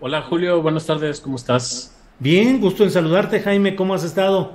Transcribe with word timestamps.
Hola 0.00 0.22
Julio, 0.22 0.62
buenas 0.62 0.86
tardes, 0.86 1.20
¿cómo 1.20 1.36
estás? 1.36 1.92
Bien, 2.18 2.60
gusto 2.60 2.84
en 2.84 2.90
saludarte 2.90 3.40
Jaime, 3.40 3.76
¿cómo 3.76 3.94
has 3.94 4.04
estado? 4.04 4.52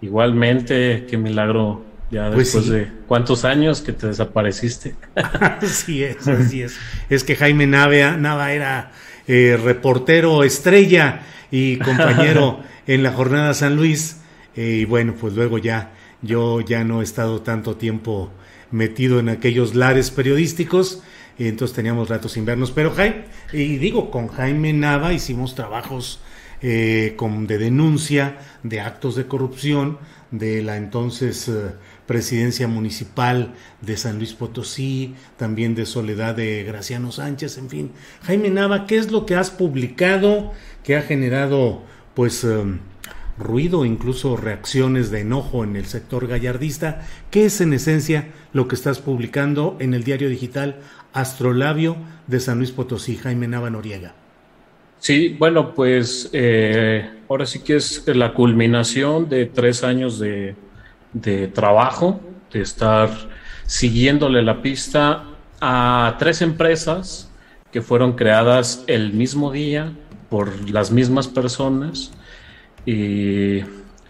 Igualmente, 0.00 1.06
qué 1.08 1.16
milagro, 1.16 1.84
ya 2.10 2.30
Pues 2.32 2.52
después 2.52 2.64
sí. 2.64 2.70
de 2.72 2.92
cuántos 3.06 3.44
años 3.44 3.80
que 3.80 3.92
te 3.92 4.08
desapareciste. 4.08 4.96
así 5.14 6.02
es, 6.02 6.26
así 6.26 6.62
es. 6.62 6.76
Es 7.08 7.22
que 7.22 7.36
Jaime 7.36 7.66
Nava, 7.66 8.16
Nava 8.16 8.52
era 8.52 8.90
eh, 9.28 9.58
reportero 9.62 10.42
estrella 10.42 11.22
y 11.50 11.76
compañero 11.76 12.60
en 12.86 13.02
la 13.04 13.12
jornada 13.12 13.54
San 13.54 13.76
Luis. 13.76 14.20
eh, 14.56 14.78
y 14.80 14.84
bueno, 14.84 15.14
pues 15.18 15.34
luego 15.34 15.58
ya 15.58 15.92
yo 16.22 16.60
ya 16.60 16.84
no 16.84 17.00
he 17.00 17.04
estado 17.04 17.42
tanto 17.42 17.76
tiempo 17.76 18.30
metido 18.72 19.20
en 19.20 19.28
aquellos 19.28 19.74
lares 19.76 20.10
periodísticos. 20.10 21.02
Y 21.38 21.48
entonces 21.48 21.74
teníamos 21.74 22.08
ratos 22.08 22.32
sin 22.32 22.44
vernos. 22.44 22.70
Pero 22.70 22.92
Jaime, 22.92 23.24
y 23.52 23.76
digo, 23.76 24.10
con 24.10 24.28
Jaime 24.28 24.72
Nava 24.72 25.12
hicimos 25.12 25.54
trabajos 25.54 26.20
eh, 26.62 27.16
de 27.18 27.58
denuncia 27.58 28.38
de 28.62 28.80
actos 28.80 29.16
de 29.16 29.26
corrupción 29.26 29.98
de 30.30 30.62
la 30.62 30.76
entonces 30.76 31.48
eh, 31.48 31.72
presidencia 32.06 32.68
municipal 32.68 33.54
de 33.80 33.96
San 33.96 34.18
Luis 34.18 34.32
Potosí, 34.32 35.14
también 35.36 35.74
de 35.74 35.86
Soledad 35.86 36.34
de 36.34 36.62
Graciano 36.64 37.12
Sánchez, 37.12 37.58
en 37.58 37.68
fin. 37.68 37.92
Jaime 38.22 38.50
Nava, 38.50 38.86
¿qué 38.86 38.96
es 38.96 39.10
lo 39.10 39.26
que 39.26 39.34
has 39.34 39.50
publicado 39.50 40.52
que 40.84 40.96
ha 40.96 41.02
generado 41.02 41.82
pues 42.14 42.44
eh, 42.44 42.62
ruido, 43.38 43.84
incluso 43.84 44.36
reacciones 44.36 45.10
de 45.10 45.20
enojo 45.20 45.64
en 45.64 45.76
el 45.76 45.86
sector 45.86 46.26
gallardista? 46.26 47.06
¿Qué 47.30 47.46
es 47.46 47.60
en 47.60 47.72
esencia 47.72 48.28
lo 48.52 48.68
que 48.68 48.74
estás 48.74 49.00
publicando 49.00 49.76
en 49.80 49.94
el 49.94 50.04
diario 50.04 50.28
digital 50.28 50.80
Astrolabio 51.12 51.96
de 52.26 52.40
San 52.40 52.58
Luis 52.58 52.70
Potosí, 52.70 53.16
Jaime 53.16 53.48
Nava 53.48 53.70
Noriega? 53.70 54.14
Sí, 54.98 55.36
bueno, 55.38 55.74
pues 55.74 56.30
eh, 56.32 57.10
ahora 57.28 57.44
sí 57.44 57.60
que 57.60 57.76
es 57.76 58.06
la 58.06 58.34
culminación 58.34 59.28
de 59.28 59.46
tres 59.46 59.82
años 59.82 60.18
de, 60.20 60.54
de 61.12 61.48
trabajo, 61.48 62.20
de 62.52 62.60
estar 62.60 63.10
siguiéndole 63.66 64.42
la 64.42 64.62
pista 64.62 65.24
a 65.60 66.16
tres 66.18 66.40
empresas 66.40 67.30
que 67.72 67.82
fueron 67.82 68.12
creadas 68.12 68.84
el 68.86 69.12
mismo 69.12 69.50
día 69.50 69.92
por 70.28 70.70
las 70.70 70.92
mismas 70.92 71.26
personas 71.26 72.12
y 72.86 73.60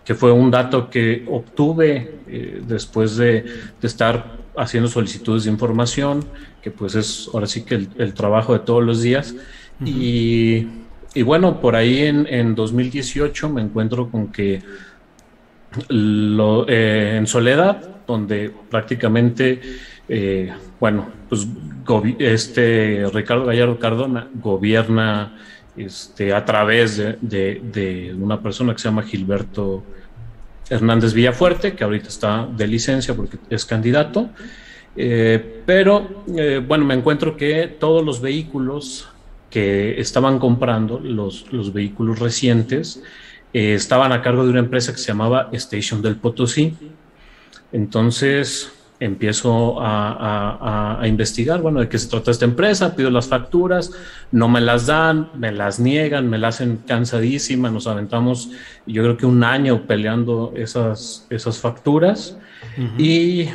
que 0.04 0.14
fue 0.14 0.32
un 0.32 0.50
dato 0.50 0.90
que 0.90 1.24
obtuve 1.30 2.18
eh, 2.26 2.62
después 2.66 3.16
de, 3.16 3.42
de 3.80 3.86
estar 3.86 4.41
haciendo 4.56 4.88
solicitudes 4.88 5.44
de 5.44 5.50
información, 5.50 6.24
que 6.62 6.70
pues 6.70 6.94
es 6.94 7.28
ahora 7.32 7.46
sí 7.46 7.64
que 7.64 7.74
el, 7.76 7.88
el 7.98 8.14
trabajo 8.14 8.52
de 8.52 8.60
todos 8.60 8.82
los 8.84 9.02
días. 9.02 9.34
y, 9.84 10.66
y 11.14 11.22
bueno, 11.22 11.60
por 11.60 11.74
ahí 11.76 12.00
en, 12.02 12.26
en 12.28 12.54
2018 12.54 13.48
me 13.50 13.62
encuentro 13.62 14.10
con 14.10 14.28
que 14.32 14.62
lo, 15.88 16.66
eh, 16.68 17.16
en 17.16 17.26
Soledad, 17.26 17.82
donde 18.06 18.50
prácticamente, 18.70 19.60
eh, 20.08 20.52
bueno, 20.80 21.06
pues 21.28 21.46
este 22.18 23.04
Ricardo 23.12 23.46
Gallardo 23.46 23.78
Cardona 23.78 24.28
gobierna 24.34 25.36
este, 25.76 26.32
a 26.34 26.44
través 26.44 26.96
de, 26.98 27.18
de- 27.20 27.62
de 27.72 28.14
una 28.14 28.40
persona 28.40 28.72
que 28.74 28.78
se 28.78 28.88
llama 28.88 29.02
Gilberto 29.02 29.82
Hernández 30.72 31.12
Villafuerte, 31.12 31.74
que 31.74 31.84
ahorita 31.84 32.08
está 32.08 32.46
de 32.46 32.66
licencia 32.66 33.14
porque 33.14 33.38
es 33.50 33.64
candidato. 33.64 34.30
Eh, 34.96 35.62
pero 35.66 36.24
eh, 36.36 36.62
bueno, 36.66 36.84
me 36.84 36.94
encuentro 36.94 37.36
que 37.36 37.66
todos 37.66 38.04
los 38.04 38.20
vehículos 38.20 39.08
que 39.50 40.00
estaban 40.00 40.38
comprando, 40.38 40.98
los, 40.98 41.52
los 41.52 41.72
vehículos 41.72 42.18
recientes, 42.18 43.02
eh, 43.52 43.74
estaban 43.74 44.12
a 44.12 44.22
cargo 44.22 44.44
de 44.44 44.50
una 44.50 44.60
empresa 44.60 44.92
que 44.92 44.98
se 44.98 45.08
llamaba 45.08 45.50
Station 45.52 46.00
del 46.00 46.16
Potosí. 46.16 46.74
Entonces 47.70 48.72
empiezo 49.04 49.80
a, 49.80 50.12
a- 50.12 51.00
a- 51.00 51.08
investigar, 51.08 51.60
bueno, 51.60 51.80
de 51.80 51.88
qué 51.88 51.98
se 51.98 52.08
trata 52.08 52.30
esta 52.30 52.44
empresa, 52.44 52.94
pido 52.94 53.10
las 53.10 53.26
facturas, 53.28 53.90
no 54.30 54.48
me 54.48 54.60
las 54.60 54.86
dan, 54.86 55.30
me 55.34 55.50
las 55.52 55.78
niegan, 55.80 56.28
me 56.30 56.38
las 56.38 56.56
hacen 56.56 56.78
cansadísima, 56.86 57.70
nos 57.70 57.86
aventamos 57.86 58.50
yo 58.86 59.02
creo 59.02 59.16
que 59.16 59.26
un 59.26 59.42
año 59.44 59.82
peleando 59.86 60.52
esas, 60.56 61.26
esas 61.30 61.58
facturas. 61.58 62.36
Y, 62.98 63.48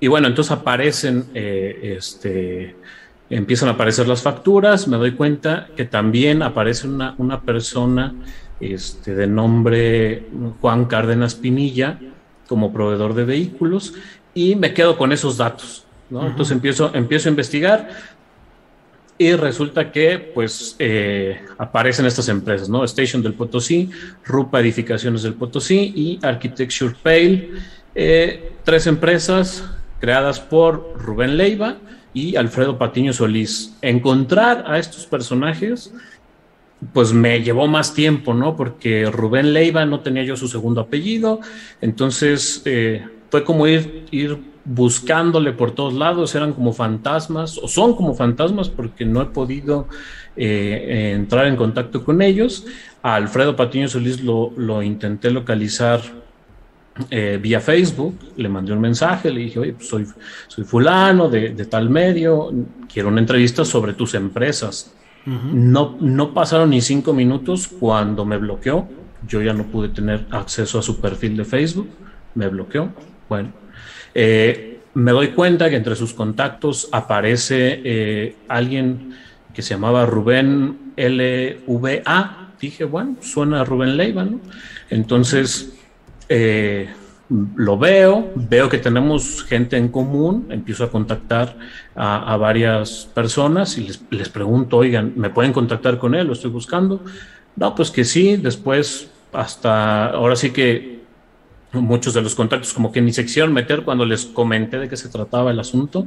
y 0.00 0.06
bueno, 0.08 0.28
entonces 0.28 0.52
aparecen, 0.52 1.24
eh, 1.34 1.94
este, 1.96 2.76
empiezan 3.30 3.68
a 3.68 3.72
aparecer 3.72 4.06
las 4.06 4.22
facturas, 4.22 4.86
me 4.86 4.96
doy 4.96 5.12
cuenta 5.12 5.68
que 5.76 5.84
también 5.84 6.42
aparece 6.42 6.86
una, 6.86 7.14
una 7.18 7.40
persona 7.42 8.14
este, 8.60 9.14
de 9.14 9.26
nombre 9.26 10.28
Juan 10.60 10.84
Cárdenas 10.84 11.34
Pinilla 11.34 11.98
como 12.48 12.72
proveedor 12.72 13.14
de 13.14 13.24
vehículos 13.24 13.94
y 14.34 14.56
me 14.56 14.74
quedo 14.74 14.98
con 14.98 15.12
esos 15.12 15.36
datos. 15.36 15.84
¿no? 16.10 16.26
Entonces 16.26 16.52
empiezo, 16.52 16.90
empiezo 16.94 17.28
a 17.28 17.30
investigar 17.30 17.88
y 19.16 19.32
resulta 19.34 19.92
que 19.92 20.18
pues 20.18 20.74
eh, 20.78 21.40
aparecen 21.56 22.06
estas 22.06 22.28
empresas, 22.28 22.68
¿no? 22.68 22.84
Station 22.84 23.22
del 23.22 23.34
Potosí, 23.34 23.90
Rupa 24.24 24.60
Edificaciones 24.60 25.22
del 25.22 25.34
Potosí 25.34 25.92
y 25.94 26.18
Architecture 26.22 26.94
Pale, 27.00 27.50
eh, 27.94 28.52
tres 28.64 28.86
empresas 28.88 29.64
creadas 30.00 30.40
por 30.40 30.94
Rubén 30.98 31.36
Leiva 31.36 31.76
y 32.12 32.34
Alfredo 32.36 32.76
Patiño 32.76 33.12
Solís. 33.12 33.76
Encontrar 33.82 34.64
a 34.66 34.78
estos 34.78 35.06
personajes 35.06 35.92
pues 36.92 37.12
me 37.12 37.42
llevó 37.42 37.66
más 37.66 37.94
tiempo, 37.94 38.34
¿no? 38.34 38.56
Porque 38.56 39.06
Rubén 39.06 39.52
Leiva 39.52 39.86
no 39.86 40.00
tenía 40.00 40.24
yo 40.24 40.36
su 40.36 40.48
segundo 40.48 40.82
apellido, 40.82 41.40
entonces 41.80 42.62
eh, 42.64 43.06
fue 43.34 43.42
como 43.42 43.66
ir, 43.66 44.06
ir 44.12 44.38
buscándole 44.64 45.50
por 45.50 45.72
todos 45.72 45.92
lados, 45.92 46.36
eran 46.36 46.52
como 46.52 46.72
fantasmas, 46.72 47.58
o 47.58 47.66
son 47.66 47.96
como 47.96 48.14
fantasmas 48.14 48.68
porque 48.68 49.04
no 49.04 49.20
he 49.20 49.24
podido 49.24 49.88
eh, 50.36 51.14
entrar 51.16 51.48
en 51.48 51.56
contacto 51.56 52.04
con 52.04 52.22
ellos. 52.22 52.64
A 53.02 53.16
Alfredo 53.16 53.56
Patiño 53.56 53.88
Solís 53.88 54.22
lo, 54.22 54.52
lo 54.56 54.84
intenté 54.84 55.32
localizar 55.32 56.00
eh, 57.10 57.40
vía 57.42 57.58
Facebook, 57.58 58.16
le 58.36 58.48
mandé 58.48 58.72
un 58.72 58.80
mensaje, 58.80 59.32
le 59.32 59.40
dije, 59.40 59.58
oye, 59.58 59.72
pues 59.72 59.88
soy, 59.88 60.06
soy 60.46 60.62
fulano 60.62 61.28
de, 61.28 61.48
de 61.48 61.64
tal 61.64 61.90
medio, 61.90 62.52
quiero 62.88 63.08
una 63.08 63.18
entrevista 63.18 63.64
sobre 63.64 63.94
tus 63.94 64.14
empresas. 64.14 64.94
No, 65.26 65.96
no 65.98 66.32
pasaron 66.32 66.70
ni 66.70 66.80
cinco 66.80 67.12
minutos 67.12 67.66
cuando 67.66 68.24
me 68.24 68.38
bloqueó. 68.38 68.86
Yo 69.26 69.42
ya 69.42 69.52
no 69.54 69.64
pude 69.64 69.88
tener 69.88 70.24
acceso 70.30 70.78
a 70.78 70.82
su 70.82 71.00
perfil 71.00 71.36
de 71.36 71.44
Facebook. 71.44 71.88
Me 72.36 72.46
bloqueó. 72.46 72.92
Bueno, 73.28 73.52
eh, 74.14 74.80
me 74.94 75.12
doy 75.12 75.28
cuenta 75.28 75.68
que 75.68 75.76
entre 75.76 75.96
sus 75.96 76.14
contactos 76.14 76.88
aparece 76.92 77.80
eh, 77.84 78.36
alguien 78.48 79.14
que 79.52 79.62
se 79.62 79.74
llamaba 79.74 80.06
Rubén 80.06 80.92
LVA. 80.96 82.52
Dije, 82.60 82.84
bueno, 82.84 83.16
suena 83.20 83.60
a 83.60 83.64
Rubén 83.64 83.96
Leiva, 83.96 84.24
¿no? 84.24 84.40
Entonces, 84.90 85.74
eh, 86.28 86.88
lo 87.56 87.78
veo, 87.78 88.32
veo 88.34 88.68
que 88.68 88.78
tenemos 88.78 89.44
gente 89.44 89.76
en 89.76 89.88
común, 89.88 90.46
empiezo 90.50 90.84
a 90.84 90.90
contactar 90.90 91.56
a, 91.96 92.36
varias 92.36 93.08
personas 93.14 93.78
y 93.78 93.86
les, 93.86 94.02
les, 94.10 94.28
pregunto, 94.28 94.76
oigan, 94.76 95.12
¿me 95.16 95.30
pueden 95.30 95.52
contactar 95.52 95.98
con 95.98 96.14
él? 96.14 96.26
¿Lo 96.26 96.34
estoy 96.34 96.50
buscando? 96.50 97.02
No, 97.56 97.74
pues 97.74 97.90
que 97.90 98.04
sí, 98.04 98.36
después 98.36 99.08
hasta 99.32 100.10
ahora 100.10 100.36
sí 100.36 100.50
que 100.50 101.03
muchos 101.80 102.14
de 102.14 102.22
los 102.22 102.34
contactos 102.34 102.72
como 102.72 102.90
que 102.92 103.00
ni 103.00 103.12
se 103.12 103.24
quisieron 103.24 103.52
meter 103.52 103.82
cuando 103.82 104.04
les 104.04 104.26
comenté 104.26 104.78
de 104.78 104.88
qué 104.88 104.96
se 104.96 105.08
trataba 105.08 105.50
el 105.50 105.60
asunto. 105.60 106.06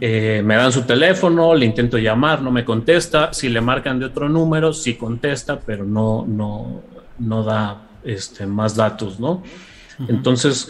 Eh, 0.00 0.42
me 0.44 0.56
dan 0.56 0.72
su 0.72 0.82
teléfono, 0.82 1.54
le 1.54 1.66
intento 1.66 1.98
llamar, 1.98 2.42
no 2.42 2.50
me 2.50 2.64
contesta. 2.64 3.32
Si 3.32 3.48
le 3.48 3.60
marcan 3.60 3.98
de 3.98 4.06
otro 4.06 4.28
número, 4.28 4.72
sí 4.72 4.94
contesta, 4.94 5.60
pero 5.60 5.84
no, 5.84 6.24
no, 6.26 6.82
no 7.18 7.42
da 7.42 7.82
este, 8.04 8.46
más 8.46 8.76
datos, 8.76 9.18
¿no? 9.20 9.42
Entonces, 10.08 10.68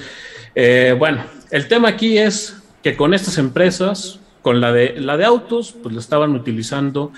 eh, 0.54 0.94
bueno, 0.98 1.24
el 1.50 1.68
tema 1.68 1.88
aquí 1.88 2.18
es 2.18 2.62
que 2.82 2.96
con 2.96 3.14
estas 3.14 3.38
empresas, 3.38 4.20
con 4.42 4.60
la 4.60 4.72
de, 4.72 5.00
la 5.00 5.16
de 5.16 5.24
autos, 5.24 5.74
pues 5.82 5.94
lo 5.94 6.00
estaban 6.00 6.34
utilizando 6.34 7.12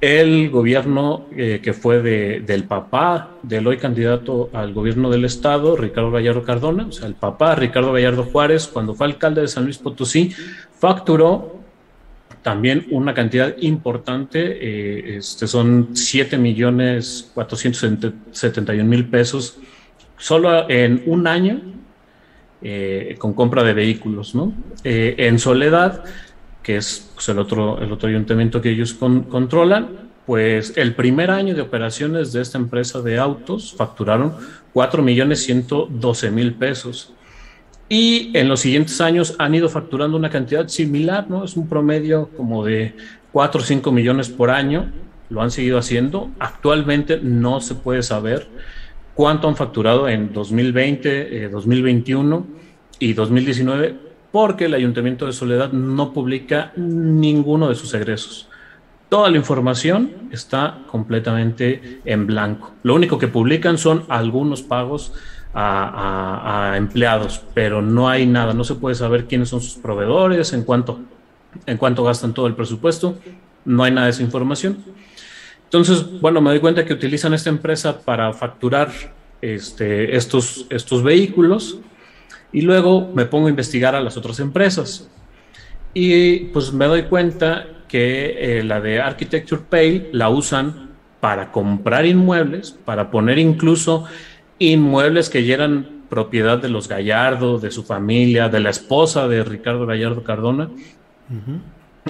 el 0.00 0.50
gobierno 0.50 1.26
eh, 1.34 1.60
que 1.62 1.72
fue 1.72 2.02
del 2.02 2.64
papá 2.64 3.30
del 3.42 3.66
hoy 3.66 3.78
candidato 3.78 4.50
al 4.52 4.74
gobierno 4.74 5.10
del 5.10 5.24
estado, 5.24 5.76
Ricardo 5.76 6.10
Gallardo 6.10 6.42
Cardona, 6.42 6.86
o 6.86 6.92
sea, 6.92 7.06
el 7.08 7.14
papá 7.14 7.54
Ricardo 7.54 7.92
Gallardo 7.92 8.24
Juárez, 8.24 8.66
cuando 8.66 8.94
fue 8.94 9.06
alcalde 9.06 9.40
de 9.40 9.48
San 9.48 9.64
Luis 9.64 9.78
Potosí, 9.78 10.32
facturó 10.78 11.60
también 12.42 12.86
una 12.90 13.14
cantidad 13.14 13.56
importante, 13.58 14.38
eh, 14.60 15.16
este 15.16 15.46
son 15.46 15.90
7 15.94 16.36
millones 16.36 17.30
471 17.34 18.84
mil 18.84 19.06
pesos, 19.06 19.58
solo 20.18 20.68
en 20.68 21.02
un 21.06 21.26
año 21.26 21.60
eh, 22.62 23.16
con 23.18 23.32
compra 23.32 23.64
de 23.64 23.72
vehículos, 23.72 24.34
¿no? 24.34 24.52
en 24.84 25.38
Soledad 25.38 26.04
que 26.66 26.78
es 26.78 27.12
pues, 27.14 27.28
el, 27.28 27.38
otro, 27.38 27.80
el 27.80 27.92
otro 27.92 28.08
ayuntamiento 28.08 28.60
que 28.60 28.70
ellos 28.70 28.92
controlan, 28.92 30.10
pues 30.26 30.76
el 30.76 30.96
primer 30.96 31.30
año 31.30 31.54
de 31.54 31.60
operaciones 31.60 32.32
de 32.32 32.42
esta 32.42 32.58
empresa 32.58 33.00
de 33.02 33.18
autos 33.20 33.72
facturaron 33.72 34.34
4 34.72 35.00
millones 35.00 35.44
112 35.44 36.30
mil 36.32 36.54
pesos. 36.54 37.12
Y 37.88 38.36
en 38.36 38.48
los 38.48 38.58
siguientes 38.58 39.00
años 39.00 39.36
han 39.38 39.54
ido 39.54 39.68
facturando 39.68 40.16
una 40.16 40.28
cantidad 40.28 40.66
similar, 40.66 41.30
¿no? 41.30 41.44
Es 41.44 41.56
un 41.56 41.68
promedio 41.68 42.30
como 42.36 42.64
de 42.64 42.96
4 43.30 43.60
o 43.60 43.64
5 43.64 43.92
millones 43.92 44.28
por 44.28 44.50
año. 44.50 44.90
Lo 45.30 45.42
han 45.42 45.52
seguido 45.52 45.78
haciendo. 45.78 46.32
Actualmente 46.40 47.20
no 47.22 47.60
se 47.60 47.76
puede 47.76 48.02
saber 48.02 48.48
cuánto 49.14 49.46
han 49.46 49.54
facturado 49.54 50.08
en 50.08 50.32
2020, 50.32 51.48
2021 51.48 52.36
eh, 52.36 52.60
y 52.98 53.12
2019 53.12 54.05
porque 54.36 54.66
el 54.66 54.74
Ayuntamiento 54.74 55.24
de 55.24 55.32
Soledad 55.32 55.72
no 55.72 56.12
publica 56.12 56.70
ninguno 56.76 57.70
de 57.70 57.74
sus 57.74 57.94
egresos. 57.94 58.50
Toda 59.08 59.30
la 59.30 59.38
información 59.38 60.10
está 60.30 60.80
completamente 60.88 62.02
en 62.04 62.26
blanco. 62.26 62.74
Lo 62.82 62.94
único 62.94 63.18
que 63.18 63.28
publican 63.28 63.78
son 63.78 64.04
algunos 64.10 64.60
pagos 64.60 65.14
a, 65.54 66.74
empleados, 66.76 67.40
pero 67.54 67.80
no 67.80 68.10
hay 68.10 68.26
nada, 68.26 68.52
no 68.52 68.62
se 68.62 68.74
puede 68.74 68.94
saber 68.94 69.24
quiénes 69.24 69.48
son 69.48 69.62
sus 69.62 69.76
proveedores, 69.76 70.52
en 70.52 70.64
cuánto, 70.64 71.00
en 71.64 71.78
cuánto 71.78 72.04
gastan 72.04 72.34
todo 72.34 72.46
el 72.46 72.54
presupuesto, 72.54 73.16
no 73.64 73.84
hay 73.84 73.92
nada 73.92 74.04
de 74.04 74.10
esa 74.10 74.22
información. 74.22 74.84
Entonces, 75.64 76.20
bueno, 76.20 76.42
me 76.42 76.50
doy 76.50 76.60
cuenta 76.60 76.84
que 76.84 76.92
utilizan 76.92 77.32
esta 77.32 77.48
empresa 77.48 78.00
para 78.02 78.34
facturar 78.34 78.90
este, 79.40 80.14
estos, 80.14 80.66
estos 80.68 81.02
vehículos 81.02 81.80
y 82.56 82.62
luego 82.62 83.12
me 83.14 83.26
pongo 83.26 83.48
a 83.48 83.50
investigar 83.50 83.94
a 83.94 84.00
las 84.00 84.16
otras 84.16 84.40
empresas. 84.40 85.10
Y 85.92 86.46
pues 86.54 86.72
me 86.72 86.86
doy 86.86 87.02
cuenta 87.02 87.66
que 87.86 88.60
eh, 88.60 88.64
la 88.64 88.80
de 88.80 88.98
Architecture 88.98 89.60
Pay 89.68 90.08
la 90.12 90.30
usan 90.30 90.88
para 91.20 91.52
comprar 91.52 92.06
inmuebles, 92.06 92.70
para 92.70 93.10
poner 93.10 93.38
incluso 93.38 94.06
inmuebles 94.58 95.28
que 95.28 95.44
ya 95.44 95.52
eran 95.52 96.04
propiedad 96.08 96.56
de 96.56 96.70
los 96.70 96.88
Gallardo, 96.88 97.58
de 97.58 97.70
su 97.70 97.84
familia, 97.84 98.48
de 98.48 98.60
la 98.60 98.70
esposa 98.70 99.28
de 99.28 99.44
Ricardo 99.44 99.84
Gallardo 99.84 100.24
Cardona. 100.24 100.70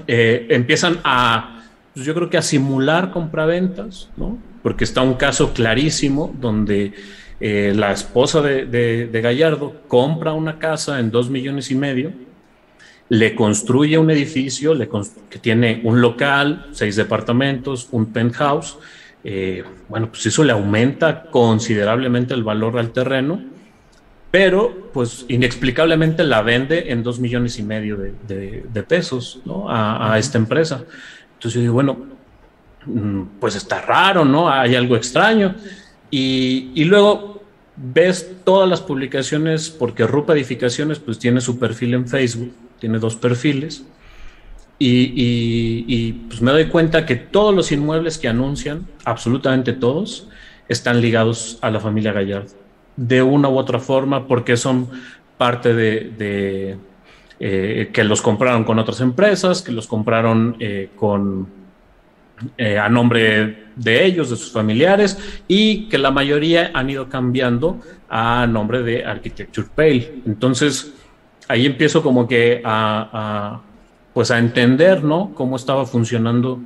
Eh, 0.06 0.46
empiezan 0.50 1.00
a, 1.02 1.64
pues 1.92 2.06
yo 2.06 2.14
creo 2.14 2.30
que 2.30 2.38
a 2.38 2.42
simular 2.42 3.10
compraventas, 3.10 4.10
¿no? 4.16 4.38
Porque 4.62 4.84
está 4.84 5.02
un 5.02 5.14
caso 5.14 5.52
clarísimo 5.52 6.32
donde 6.40 6.92
eh, 7.38 7.72
la 7.74 7.92
esposa 7.92 8.40
de, 8.40 9.10
Gallardo 9.12 9.82
compra 9.88 10.32
una 10.32 10.58
casa 10.58 10.98
en 11.00 11.10
dos 11.10 11.28
millones 11.28 11.70
y 11.70 11.74
medio, 11.74 12.12
le 13.08 13.34
construye 13.34 13.98
un 13.98 14.10
edificio 14.10 14.74
que 15.28 15.38
tiene 15.38 15.80
un 15.84 16.00
local, 16.00 16.66
seis 16.72 16.96
departamentos, 16.96 17.88
un 17.92 18.06
penthouse. 18.06 18.78
Eh, 19.22 19.62
bueno, 19.88 20.08
pues 20.08 20.26
eso 20.26 20.44
le 20.44 20.52
aumenta 20.52 21.24
considerablemente 21.24 22.34
el 22.34 22.42
valor 22.42 22.78
al 22.78 22.90
terreno, 22.92 23.40
pero 24.30 24.90
pues 24.92 25.26
inexplicablemente 25.28 26.24
la 26.24 26.42
vende 26.42 26.90
en 26.90 27.02
dos 27.02 27.20
millones 27.20 27.58
y 27.58 27.62
medio 27.62 27.96
de, 27.96 28.84
pesos 28.88 29.40
a, 29.68 30.16
esta 30.18 30.38
empresa. 30.38 30.84
Entonces 31.34 31.54
yo 31.54 31.60
digo, 31.60 31.74
bueno, 31.74 31.98
mm, 32.86 33.22
pues 33.38 33.56
está 33.56 33.82
raro, 33.82 34.24
¿no? 34.24 34.48
Hay 34.48 34.74
algo 34.74 34.96
extraño. 34.96 35.54
Y, 36.10 36.84
luego 36.84 37.42
ves 37.76 38.36
todas 38.44 38.68
las 38.68 38.80
publicaciones, 38.80 39.70
porque 39.70 40.06
Rupa 40.06 40.32
Edificaciones 40.34 40.98
pues 40.98 41.18
tiene 41.18 41.40
su 41.40 41.58
perfil 41.58 41.94
en 41.94 42.08
Facebook, 42.08 42.52
tiene 42.78 42.98
dos 42.98 43.16
perfiles, 43.16 43.84
y, 44.78 46.12
pues 46.28 46.42
me 46.42 46.50
doy 46.50 46.66
cuenta 46.66 47.06
que 47.06 47.16
todos 47.16 47.54
los 47.54 47.72
inmuebles 47.72 48.18
que 48.18 48.28
anuncian, 48.28 48.86
absolutamente 49.04 49.72
todos, 49.72 50.28
están 50.68 51.00
ligados 51.00 51.58
a 51.62 51.70
la 51.70 51.80
familia 51.80 52.12
Gallardo, 52.12 52.52
de 52.96 53.22
una 53.22 53.48
u 53.48 53.56
otra 53.58 53.78
forma, 53.78 54.26
porque 54.26 54.56
son 54.56 54.88
parte 55.38 55.74
de, 55.74 56.76
eh, 57.40 57.90
que 57.92 58.04
los 58.04 58.22
compraron 58.22 58.64
con 58.64 58.78
otras 58.78 59.00
empresas, 59.00 59.62
que 59.62 59.72
los 59.72 59.86
compraron 59.86 60.56
eh, 60.60 60.90
con 60.96 61.65
eh, 62.58 62.78
a 62.78 62.88
nombre 62.88 63.66
de 63.76 64.04
ellos, 64.04 64.30
de 64.30 64.36
sus 64.36 64.52
familiares, 64.52 65.18
y 65.48 65.88
que 65.88 65.98
la 65.98 66.10
mayoría 66.10 66.70
han 66.74 66.90
ido 66.90 67.08
cambiando 67.08 67.80
a 68.08 68.46
nombre 68.46 68.82
de 68.82 69.04
Architecture 69.04 69.68
Pale. 69.74 70.22
Entonces, 70.26 70.92
ahí 71.48 71.66
empiezo 71.66 72.02
como 72.02 72.26
que 72.26 72.62
a, 72.64 73.60
pues 74.12 74.30
a 74.30 74.38
entender, 74.38 75.04
¿no? 75.04 75.32
Cómo 75.34 75.56
estaba 75.56 75.86
funcionando 75.86 76.60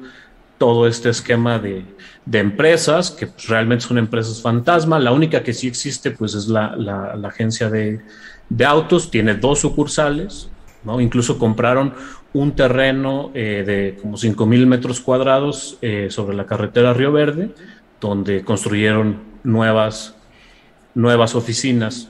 todo 0.59 0.87
este 0.87 1.09
esquema 1.09 1.59
de, 1.59 1.85
empresas, 2.33 3.11
que 3.11 3.27
pues, 3.27 3.49
realmente 3.49 3.85
son 3.87 3.99
empresas 3.99 4.43
fantasma. 4.43 4.99
La 4.99 5.13
única 5.13 5.43
que 5.43 5.53
sí 5.53 5.67
existe, 5.67 6.11
pues, 6.11 6.35
es 6.35 6.49
la, 6.49 7.19
agencia 7.25 7.71
de, 7.71 8.01
de 8.49 8.65
autos, 8.65 9.11
tiene 9.11 9.35
dos 9.35 9.61
sucursales, 9.61 10.51
¿no? 10.85 11.01
Incluso 11.01 11.39
compraron 11.39 11.95
un 12.33 12.53
terreno 12.53 13.31
eh, 13.35 13.65
de 13.67 14.01
como 14.01 14.17
5 14.17 14.47
mil 14.47 14.67
metros 14.67 15.01
cuadrados 15.01 15.79
eh, 15.83 16.09
sobre 16.11 16.37
la 16.37 16.47
carretera 16.47 16.95
Río 16.95 17.13
Verde, 17.13 17.51
donde 18.01 18.43
construyeron 18.43 19.19
nuevas, 19.43 20.15
nuevas 20.95 21.35
oficinas. 21.35 22.09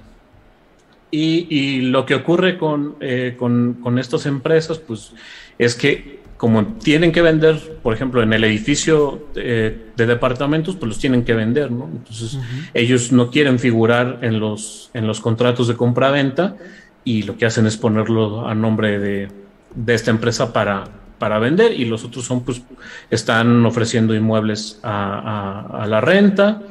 Y, 1.13 1.81
lo 1.81 2.07
que 2.07 2.15
ocurre 2.15 2.57
eh, 3.01 3.35
con, 3.37 3.75
con, 3.75 3.99
estas 3.99 4.27
empresas, 4.27 4.79
pues, 4.79 5.13
es 5.59 5.75
que 5.75 6.21
como 6.37 6.65
tienen 6.75 7.11
que 7.11 7.21
vender, 7.21 7.81
por 7.83 7.93
ejemplo, 7.93 8.23
en 8.23 8.33
el 8.33 8.45
edificio 8.45 9.27
de 9.35 9.91
departamentos, 9.97 10.77
pues 10.77 10.89
los 10.89 10.99
tienen 10.99 11.25
que 11.25 11.35
vender, 11.35 11.71
¿no? 11.73 11.91
Entonces, 11.93 12.39
ellos 12.73 13.11
no 13.11 13.31
quieren 13.31 13.59
figurar 13.59 14.21
en 14.23 14.39
los, 14.39 14.91
en 14.95 15.09
los 15.09 15.21
contratos 15.21 15.67
de 15.67 15.77
compra-venta 15.77 16.57
y 17.05 17.23
lo 17.23 17.37
que 17.37 17.47
hacen 17.47 17.67
es 17.67 17.77
ponerlo 17.77 18.47
a 18.49 18.55
nombre 18.55 18.99
de, 18.99 19.29
de 19.75 19.95
esta 19.95 20.11
empresa 20.11 20.53
para, 20.53 20.85
para 21.21 21.39
vender 21.39 21.79
y 21.79 21.85
los 21.85 22.03
otros 22.03 22.25
son, 22.25 22.43
pues, 22.43 22.63
están 23.11 23.65
ofreciendo 23.67 24.15
inmuebles 24.15 24.81
a, 24.83 25.87
la 25.87 26.01
renta. 26.01 26.63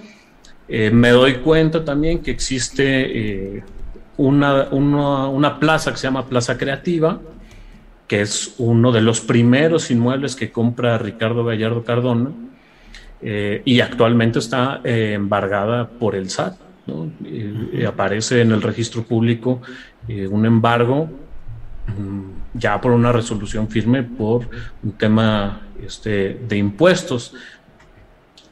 Eh, 0.67 0.91
me 0.91 1.09
doy 1.09 1.36
cuenta 1.36 1.86
también 1.86 2.19
que 2.19 2.31
existe 2.31 3.57
eh, 3.57 3.63
una, 4.17 4.67
una, 4.71 5.59
plaza 5.59 5.91
que 5.91 5.98
se 5.98 6.07
llama 6.07 6.25
Plaza 6.25 6.57
Creativa, 6.57 7.21
que 8.07 8.21
es 8.21 8.55
uno 8.57 8.91
de 8.91 9.01
los 9.01 9.21
primeros 9.21 9.91
inmuebles 9.91 10.36
que 10.36 10.51
compra 10.51 10.98
Ricardo 10.98 11.45
Gallardo 11.45 11.83
Cardona 11.83 12.31
eh, 13.21 13.62
y 13.65 13.81
actualmente 13.81 14.39
está 14.39 14.81
embargada 14.83 15.88
por 15.88 16.15
el 16.15 16.29
SAT. 16.29 16.68
Aparece 17.88 18.41
en 18.41 18.51
el 18.51 18.62
registro 18.62 19.03
público 19.03 19.62
un 20.08 20.46
embargo 20.46 21.10
mm, 21.88 22.39
ya 22.53 22.79
por 22.81 22.91
una 22.91 23.12
resolución 23.12 23.67
firme 23.67 24.03
por 24.03 24.50
un 24.84 24.91
tema 24.93 25.62
este, 25.86 26.39
de 26.48 26.58
impuestos. 26.58 27.34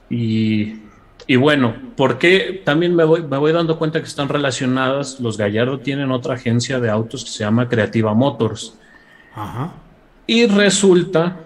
Y, 0.10 0.82
y, 1.26 1.36
bueno, 1.36 1.76
porque 1.96 2.62
también 2.64 2.96
me 2.96 3.04
voy, 3.04 3.24
me 3.24 3.38
voy 3.38 3.52
dando 3.52 3.78
cuenta 3.78 4.00
que 4.00 4.08
están 4.08 4.30
relacionadas, 4.30 5.20
los 5.20 5.38
Gallardo 5.38 5.80
tienen 5.80 6.12
otra 6.12 6.36
agencia 6.36 6.80
de 6.80 6.90
autos 6.90 7.26
que 7.26 7.32
se 7.32 7.44
llama 7.44 7.68
Creativa 7.68 8.14
Motors. 8.14 8.78
Y 10.26 10.46
resulta, 10.48 11.38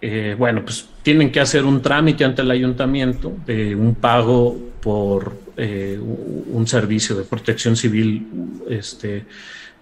eh, 0.00 0.36
bueno, 0.38 0.62
pues 0.64 0.88
tienen 1.02 1.32
que 1.32 1.40
hacer 1.40 1.64
un 1.64 1.82
trámite 1.82 2.24
ante 2.24 2.42
el 2.42 2.50
ayuntamiento 2.50 3.32
de 3.44 3.74
un 3.74 3.96
pago 3.96 4.56
por 4.80 5.36
eh, 5.56 5.98
un 6.00 6.66
servicio 6.68 7.16
de 7.16 7.24
protección 7.24 7.74
civil, 7.74 8.62
este, 8.68 9.24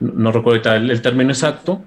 no 0.00 0.32
recuerdo 0.32 0.72
el, 0.72 1.02
término 1.02 1.30
exacto, 1.30 1.82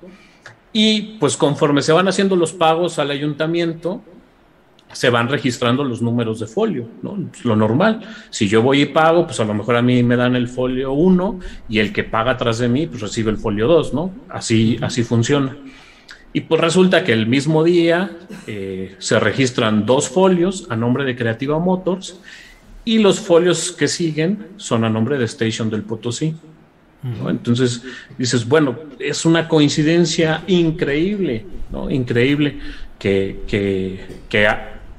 y 0.72 1.18
pues 1.20 1.38
conforme 1.38 1.82
se 1.82 1.92
van 1.92 2.08
haciendo 2.08 2.36
los 2.36 2.54
pagos 2.54 3.00
al 3.00 3.10
ayuntamiento, 3.10 4.04
se 4.92 5.10
van 5.10 5.28
registrando 5.28 5.84
los 5.84 6.02
números 6.02 6.40
de 6.40 6.48
folio, 6.48 6.88
¿no? 7.02 7.18
Lo 7.44 7.56
normal. 7.56 8.02
Si 8.30 8.48
yo 8.48 8.62
voy 8.62 8.82
y 8.82 8.86
pago, 8.86 9.26
pues 9.26 9.40
a 9.40 9.46
lo 9.46 9.54
mejor 9.54 9.76
a 9.76 9.82
mí 9.82 10.02
me 10.04 10.16
dan 10.16 10.36
el 10.36 10.48
folio 10.48 10.94
1 10.94 11.40
y 11.70 11.80
el 11.80 11.94
que 11.94 12.04
paga 12.04 12.32
atrás 12.32 12.58
de 12.60 12.70
mí, 12.70 12.88
pues 12.88 13.02
recibe 13.02 13.32
el 13.32 13.38
folio 13.38 13.68
2, 13.68 13.94
¿no? 13.94 14.12
Así, 14.30 14.78
así 14.82 15.04
funciona. 15.04 15.56
Y 16.32 16.42
pues 16.42 16.62
resulta 16.62 17.04
que 17.04 17.14
el 17.14 17.26
mismo 17.26 17.64
día 17.64 18.12
eh, 18.46 18.96
se 19.00 19.20
registran 19.20 19.86
dos 19.86 20.10
folios 20.10 20.68
a 20.70 20.76
nombre 20.76 21.04
de 21.04 21.16
Creativa 21.16 21.58
Motors 21.58 22.20
y 22.86 23.00
los 23.00 23.20
folios 23.20 23.72
que 23.72 23.88
siguen 23.88 24.48
son 24.58 24.84
a 24.84 24.90
nombre 24.90 25.18
de 25.18 25.26
Station 25.26 25.70
del 25.70 25.84
Potosí. 25.84 26.36
Entonces 27.28 27.82
dices, 28.18 28.46
bueno, 28.48 28.78
es 29.00 29.26
una 29.26 29.48
coincidencia 29.48 30.44
increíble, 30.48 31.46
¿no? 31.72 31.90
Increíble 31.90 32.60
que, 33.00 33.40
que, 33.48 34.06
que 34.28 34.48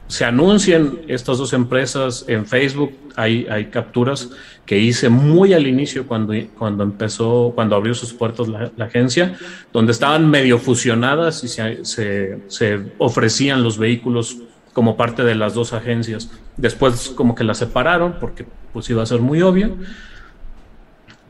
se 0.07 0.25
anuncien 0.25 1.01
estas 1.09 1.39
dos 1.39 1.53
empresas 1.53 2.25
en 2.27 2.47
Facebook. 2.47 2.93
Hay, 3.21 3.47
hay 3.51 3.67
capturas 3.67 4.31
que 4.67 4.79
hice 4.79 5.09
muy 5.09 5.53
al 5.53 5.67
inicio 5.67 6.07
cuando, 6.07 6.35
cuando 6.59 6.85
empezó, 6.85 7.53
cuando 7.55 7.77
abrió 7.77 7.95
sus 7.95 8.13
puertos 8.13 8.49
la, 8.49 8.71
agencia, 8.85 9.35
donde 9.73 9.93
estaban 9.93 10.31
medio 10.31 10.59
fusionadas 10.59 11.45
y 11.45 11.49
se, 11.49 11.85
se, 11.85 12.93
ofrecían 12.99 13.63
los 13.63 13.79
vehículos 13.79 14.39
como 14.73 14.97
parte 14.97 15.25
de 15.25 15.35
las 15.35 15.55
dos 15.55 15.73
agencias. 15.73 16.31
Después 16.57 17.11
como 17.17 17.35
que 17.35 17.45
las 17.45 17.59
separaron 17.59 18.17
porque 18.21 18.47
pues 18.73 18.89
iba 18.91 19.03
a 19.03 19.07
ser 19.07 19.21
muy 19.21 19.43
obvio. 19.43 19.77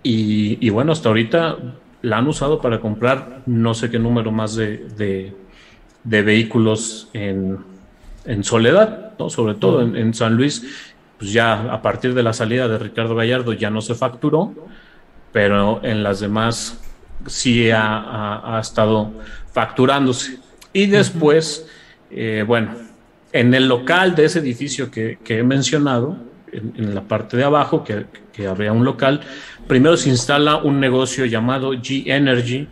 Y, 0.02 0.58
y 0.64 0.70
bueno, 0.70 0.92
hasta 0.92 1.08
ahorita 1.08 1.56
la 2.02 2.18
han 2.18 2.26
usado 2.26 2.60
para 2.60 2.80
comprar 2.80 3.42
no 3.46 3.74
sé 3.74 3.90
qué 3.90 3.98
número 3.98 4.32
más 4.32 4.54
de, 4.56 4.78
de, 4.96 5.34
de 6.04 6.22
vehículos 6.22 7.08
en, 7.12 7.58
en 8.24 8.44
Soledad, 8.44 9.12
¿no? 9.18 9.30
sobre 9.30 9.54
todo 9.54 9.82
en, 9.82 10.14
San 10.14 10.36
Luis, 10.36 10.89
pues 11.20 11.34
ya 11.34 11.70
a 11.70 11.82
partir 11.82 12.14
de 12.14 12.22
la 12.22 12.32
salida 12.32 12.66
de 12.66 12.78
Ricardo 12.78 13.14
Gallardo 13.14 13.52
ya 13.52 13.68
no 13.68 13.82
se 13.82 13.94
facturó, 13.94 14.54
pero 15.32 15.84
en 15.84 16.02
las 16.02 16.20
demás 16.20 16.80
sí 17.26 17.70
ha, 17.70 18.58
estado 18.58 19.12
facturándose. 19.52 20.38
Y 20.72 20.86
después, 20.86 21.68
eh, 22.10 22.42
bueno, 22.46 22.74
en 23.32 23.52
el 23.52 23.68
local 23.68 24.14
de 24.14 24.24
ese 24.24 24.38
edificio 24.38 24.90
que, 24.90 25.18
he 25.28 25.42
mencionado, 25.42 26.16
en, 26.52 26.94
la 26.94 27.02
parte 27.02 27.36
de 27.36 27.44
abajo, 27.44 27.84
que, 27.84 28.06
que 28.32 28.46
habría 28.46 28.72
un 28.72 28.86
local, 28.86 29.20
primero 29.68 29.98
se 29.98 30.08
instala 30.08 30.56
un 30.56 30.80
negocio 30.80 31.26
llamado 31.26 31.74
G 31.74 32.04
Energy, 32.06 32.66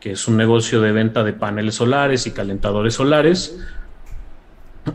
que 0.00 0.10
es 0.10 0.26
un 0.26 0.36
negocio 0.36 0.80
de 0.80 0.90
venta 0.90 1.22
de 1.22 1.34
paneles 1.34 1.76
solares 1.76 2.26
y 2.26 2.32
calentadores 2.32 2.94
solares, 2.94 3.60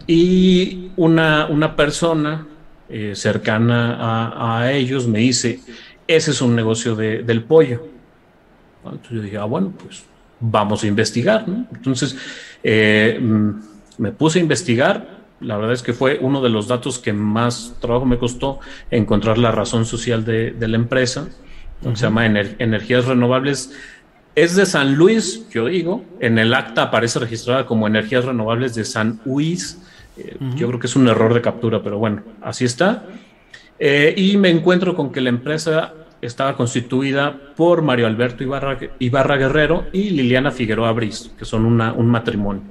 y 0.07 0.91
una, 0.97 1.45
una 1.45 1.77
persona 1.77 2.45
eh, 2.89 3.13
cercana 3.15 4.59
a, 4.59 4.71
ellos 4.71 5.07
me 5.07 5.19
dice, 5.19 5.59
ese 6.07 6.31
es 6.31 6.41
un 6.41 6.55
negocio 6.55 6.95
de, 6.95 7.23
del 7.23 7.43
pollo. 7.43 7.85
Entonces 8.83 9.11
yo 9.11 9.21
dije, 9.21 9.37
ah, 9.37 9.45
bueno, 9.45 9.73
pues 9.81 10.03
vamos 10.39 10.83
a 10.83 10.87
investigar. 10.87 11.45
Entonces 11.47 12.15
eh, 12.63 13.19
mm, 13.21 13.49
me 13.97 14.11
puse 14.11 14.39
a 14.39 14.41
investigar. 14.41 15.17
La 15.39 15.57
verdad 15.57 15.73
es 15.73 15.83
que 15.83 15.93
fue 15.93 16.17
uno 16.21 16.41
de 16.41 16.49
los 16.49 16.67
datos 16.67 16.97
que 16.97 17.13
más 17.13 17.75
trabajo 17.79 18.05
me 18.05 18.17
costó 18.17 18.59
encontrar 18.89 19.37
la 19.37 19.51
razón 19.51 19.85
social 19.85 20.25
de, 20.25 20.51
de 20.51 20.67
la 20.67 20.77
empresa. 20.77 21.27
Se 21.81 21.93
llama 21.93 22.25
Energías 22.25 23.05
Renovables 23.05 23.71
es 24.37 24.55
de 24.55 24.67
San 24.67 24.93
Luis, 24.93 25.49
yo 25.49 25.65
digo. 25.65 26.05
En 26.19 26.37
el 26.37 26.53
acta 26.53 26.83
aparece 26.83 27.17
registrada 27.17 27.65
como 27.65 27.87
energías 27.87 28.23
renovables 28.23 28.75
de 28.75 28.85
San 28.85 29.19
Luis. 29.25 29.81
Eh, 30.17 30.37
yo 30.55 30.67
creo 30.67 30.79
que 30.79 30.87
es 30.87 30.95
un 30.95 31.07
error 31.07 31.33
de 31.33 31.41
captura, 31.41 31.81
pero 31.81 31.97
bueno, 31.97 32.23
así 32.41 32.65
está. 32.65 33.05
Eh, 33.79 34.13
y 34.17 34.37
me 34.37 34.49
encuentro 34.49 34.95
con 34.95 35.11
que 35.11 35.21
la 35.21 35.29
empresa 35.29 35.93
estaba 36.21 36.55
constituida 36.55 37.39
por 37.55 37.81
Mario 37.81 38.07
Alberto 38.07 38.43
Ibarra, 38.43 38.77
Ibarra 38.99 39.37
Guerrero 39.37 39.85
y 39.93 40.09
Liliana 40.09 40.51
Figueroa 40.51 40.91
Briz, 40.91 41.31
que 41.37 41.45
son 41.45 41.65
un 41.65 42.07
matrimonio. 42.07 42.63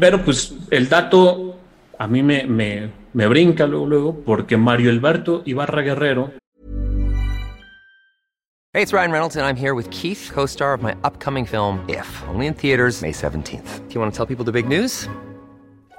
Pero 0.00 0.24
pues 0.24 0.56
el 0.70 0.88
dato 0.88 1.58
a 1.98 2.06
mí 2.06 2.22
me, 2.22 2.44
me, 2.44 2.90
me 3.12 3.26
brinca 3.26 3.66
luego, 3.66 3.86
luego, 3.86 4.20
porque 4.24 4.56
Mario 4.56 4.90
Alberto 4.90 5.42
Ibarra 5.44 5.82
Guerrero 5.82 6.32
Hey, 8.76 8.82
it's 8.82 8.92
Ryan 8.92 9.10
Reynolds, 9.10 9.36
and 9.36 9.46
I'm 9.46 9.56
here 9.56 9.74
with 9.74 9.90
Keith, 9.90 10.30
co 10.34 10.44
star 10.44 10.74
of 10.74 10.82
my 10.82 10.94
upcoming 11.02 11.46
film, 11.46 11.82
If, 11.88 12.06
only 12.28 12.46
in 12.46 12.52
theaters, 12.52 13.00
May 13.00 13.10
17th. 13.10 13.88
Do 13.88 13.94
you 13.94 14.00
want 14.02 14.12
to 14.12 14.14
tell 14.14 14.26
people 14.26 14.44
the 14.44 14.52
big 14.52 14.68
news? 14.68 15.08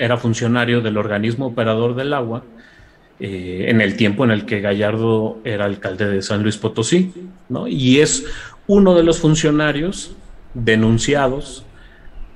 Era 0.00 0.16
funcionario 0.16 0.80
del 0.80 0.96
organismo 0.96 1.46
operador 1.46 1.94
del 1.94 2.14
agua 2.14 2.42
eh, 3.20 3.66
en 3.68 3.82
el 3.82 3.96
tiempo 3.96 4.24
en 4.24 4.30
el 4.30 4.46
que 4.46 4.62
Gallardo 4.62 5.40
era 5.44 5.66
alcalde 5.66 6.08
de 6.08 6.22
San 6.22 6.42
Luis 6.42 6.56
Potosí, 6.56 7.12
¿no? 7.50 7.68
Y 7.68 8.00
es 8.00 8.24
uno 8.66 8.94
de 8.94 9.02
los 9.02 9.18
funcionarios 9.18 10.16
denunciados 10.54 11.66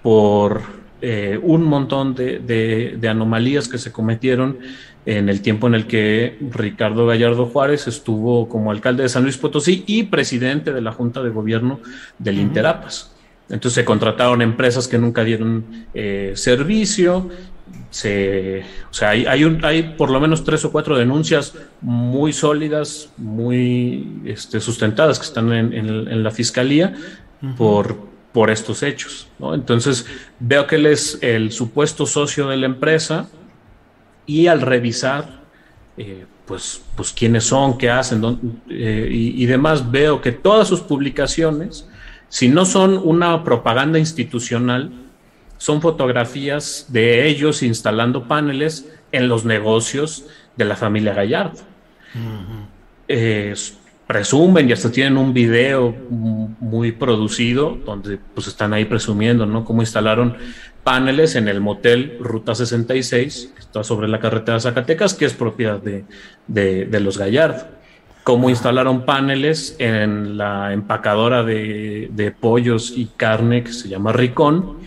por 0.03 0.61
eh, 1.01 1.41
un 1.43 1.65
montón 1.65 2.15
de, 2.15 2.99
anomalías 3.09 3.67
que 3.67 3.79
se 3.79 3.93
cometieron 3.93 4.59
en 5.07 5.31
el 5.31 5.41
tiempo 5.41 5.67
en 5.67 5.75
el 5.75 5.87
que 5.87 6.37
Ricardo 6.51 7.07
Gallardo 7.07 7.47
Juárez 7.47 7.87
estuvo 7.87 8.49
como 8.51 8.71
alcalde 8.71 9.05
de 9.05 9.09
San 9.09 9.23
Luis 9.23 9.39
Potosí 9.39 9.85
y 9.87 10.05
presidente 10.05 10.75
de 10.75 10.83
la 10.83 10.93
Junta 10.93 11.23
de 11.23 11.31
Gobierno 11.31 11.81
del 12.19 12.39
Interapas. 12.39 13.15
Entonces 13.49 13.75
se 13.75 13.85
contrataron 13.85 14.43
empresas 14.43 14.89
que 14.89 14.99
nunca 14.99 15.25
dieron 15.25 15.65
eh, 15.93 16.33
servicio 16.35 17.31
se, 17.95 18.65
o 18.91 18.93
sea, 18.93 19.11
hay, 19.11 19.25
hay, 19.25 19.45
un, 19.45 19.65
hay, 19.65 19.95
por 19.97 20.11
lo 20.11 20.19
menos 20.19 20.43
tres 20.43 20.65
o 20.65 20.73
cuatro 20.73 20.99
denuncias 20.99 21.55
muy 21.81 22.33
sólidas, 22.33 23.11
muy 23.17 24.21
este, 24.25 24.59
sustentadas 24.59 25.21
que 25.21 25.27
están 25.27 25.53
en, 25.53 25.73
en, 25.73 26.25
la 26.25 26.33
fiscalía 26.33 26.93
por, 27.57 27.97
por 28.33 28.51
estos 28.51 28.83
hechos. 28.83 29.29
¿no? 29.39 29.55
Entonces, 29.55 30.07
veo 30.41 30.67
que 30.67 30.75
él 30.75 30.87
es 30.87 31.21
el 31.23 31.53
supuesto 31.53 32.05
socio 32.05 32.49
de 32.49 32.57
la 32.57 32.67
empresa 32.67 33.29
y 34.27 34.49
al 34.49 34.61
revisar, 34.61 35.45
eh, 35.97 36.27
pues, 36.47 36.83
pues 36.97 37.13
quiénes 37.13 37.45
son, 37.45 37.79
qué 37.79 37.91
hacen 37.91 38.61
eh, 38.71 39.09
y, 39.09 39.41
y 39.41 39.47
demás, 39.47 39.89
veo 39.89 40.21
que 40.21 40.33
todas 40.33 40.67
sus 40.67 40.81
publicaciones, 40.81 41.89
si 42.29 42.49
no 42.49 42.67
son 42.67 43.01
una 43.05 43.45
propaganda 43.45 44.01
institucional, 44.01 45.04
son 45.59 45.81
fotografías 45.81 46.87
de 46.89 47.27
ellos 47.27 47.63
instalando 47.63 48.29
paneles 48.29 48.91
en 49.13 49.29
los 49.29 49.45
negocios 49.45 50.27
de 50.57 50.65
la 50.65 50.77
familia 50.77 51.15
Gallardo. 51.15 51.61
presumen 54.07 54.69
y 54.69 54.73
hasta 54.73 54.93
tienen 54.93 55.17
un 55.17 55.33
video 55.33 55.95
muy 56.11 56.93
producido 56.93 57.79
donde 57.85 58.19
pues 58.35 58.49
están 58.49 58.75
ahí 58.75 58.85
presumiendo, 58.85 59.47
¿no? 59.47 59.65
Cómo 59.65 59.83
instalaron 59.83 60.37
paneles 60.83 61.35
en 61.37 61.49
el 61.49 61.61
motel 61.61 62.19
Ruta 62.21 62.55
66, 62.55 63.53
que 63.55 63.61
está 63.61 63.83
sobre 63.83 64.09
la 64.09 64.21
carretera 64.21 64.61
Zacatecas, 64.61 65.15
que 65.15 65.25
es 65.25 65.33
propiedad 65.33 65.81
de, 65.81 66.05
de 66.47 67.01
los 67.01 67.17
Gallardo 67.17 67.65
cómo 68.25 68.49
instalaron 68.49 69.05
paneles 69.05 69.77
en 69.79 70.39
la 70.39 70.73
empacadora 70.73 71.45
de, 71.45 72.35
pollos 72.41 72.93
y 72.97 73.07
carne 73.17 73.63
que 73.63 73.73
se 73.73 73.89
llama 73.89 74.13
Ricón, 74.13 74.79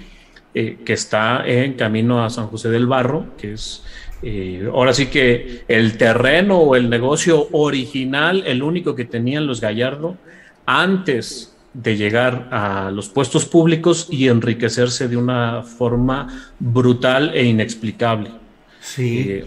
eh, 0.59 0.77
que 0.85 0.93
está 0.93 1.43
en 1.45 1.73
camino 1.73 2.23
a 2.23 2.29
San 2.29 2.47
José 2.47 2.69
del 2.69 2.87
Barro, 2.87 3.35
que 3.37 3.53
es 3.53 3.83
eh, 4.21 4.67
ahora 4.73 4.93
sí 4.93 5.07
que 5.07 5.63
el 5.67 5.97
terreno 5.97 6.57
o 6.57 6.75
el 6.75 6.89
negocio 6.89 7.47
original, 7.51 8.43
el 8.45 8.63
único 8.63 8.95
que 8.95 9.05
tenían 9.05 9.45
los 9.45 9.61
Gallardo 9.61 10.17
antes 10.65 11.55
de 11.73 11.95
llegar 11.95 12.49
a 12.51 12.89
los 12.91 13.09
puestos 13.09 13.45
públicos 13.45 14.07
y 14.09 14.27
enriquecerse 14.27 15.07
de 15.07 15.17
una 15.17 15.61
forma 15.63 16.51
brutal 16.59 17.31
e 17.35 17.43
inexplicable. 17.43 18.31
Sí. 18.79 19.25
Eh, 19.27 19.45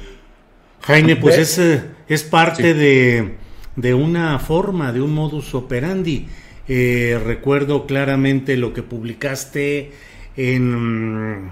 Jaime, 0.82 1.16
pues 1.16 1.38
es, 1.38 1.82
es 2.08 2.22
parte 2.22 2.74
de 2.74 3.40
de 3.76 3.94
una 3.94 4.38
forma, 4.38 4.92
de 4.92 5.00
un 5.00 5.14
modus 5.14 5.54
operandi. 5.54 6.26
Eh, 6.68 7.20
recuerdo 7.24 7.86
claramente 7.86 8.56
lo 8.56 8.72
que 8.72 8.82
publicaste 8.82 9.92
en, 10.40 11.50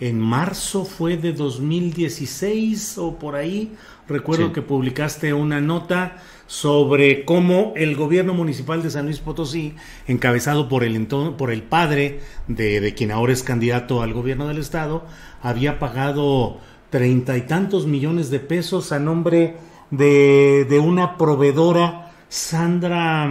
en 0.00 0.20
marzo, 0.20 0.84
fue 0.84 1.16
de 1.16 1.32
2016 1.32 2.98
o 2.98 3.18
por 3.18 3.36
ahí. 3.36 3.72
Recuerdo 4.08 4.52
que 4.52 4.60
publicaste 4.60 5.32
una 5.32 5.60
nota 5.60 6.18
sobre 6.46 7.24
cómo 7.24 7.72
el 7.76 7.96
gobierno 7.96 8.34
municipal 8.34 8.82
de 8.82 8.90
San 8.90 9.06
Luis 9.06 9.20
Potosí, 9.20 9.74
encabezado 10.06 10.68
por 10.68 10.84
el, 10.84 11.06
por 11.06 11.50
el 11.50 11.62
padre 11.62 12.20
de, 12.48 12.80
de 12.80 12.94
quien 12.94 13.12
ahora 13.12 13.32
es 13.32 13.42
candidato 13.42 14.02
al 14.02 14.12
gobierno 14.12 14.46
del 14.48 14.58
estado, 14.58 15.06
había 15.40 15.78
pagado 15.78 16.58
treinta 16.90 17.36
y 17.36 17.42
tantos 17.42 17.86
millones 17.86 18.30
de 18.30 18.40
pesos 18.40 18.92
a 18.92 18.98
nombre 18.98 19.56
de, 19.90 20.66
de 20.68 20.78
una 20.78 21.16
proveedora, 21.16 22.12
Sandra, 22.28 23.28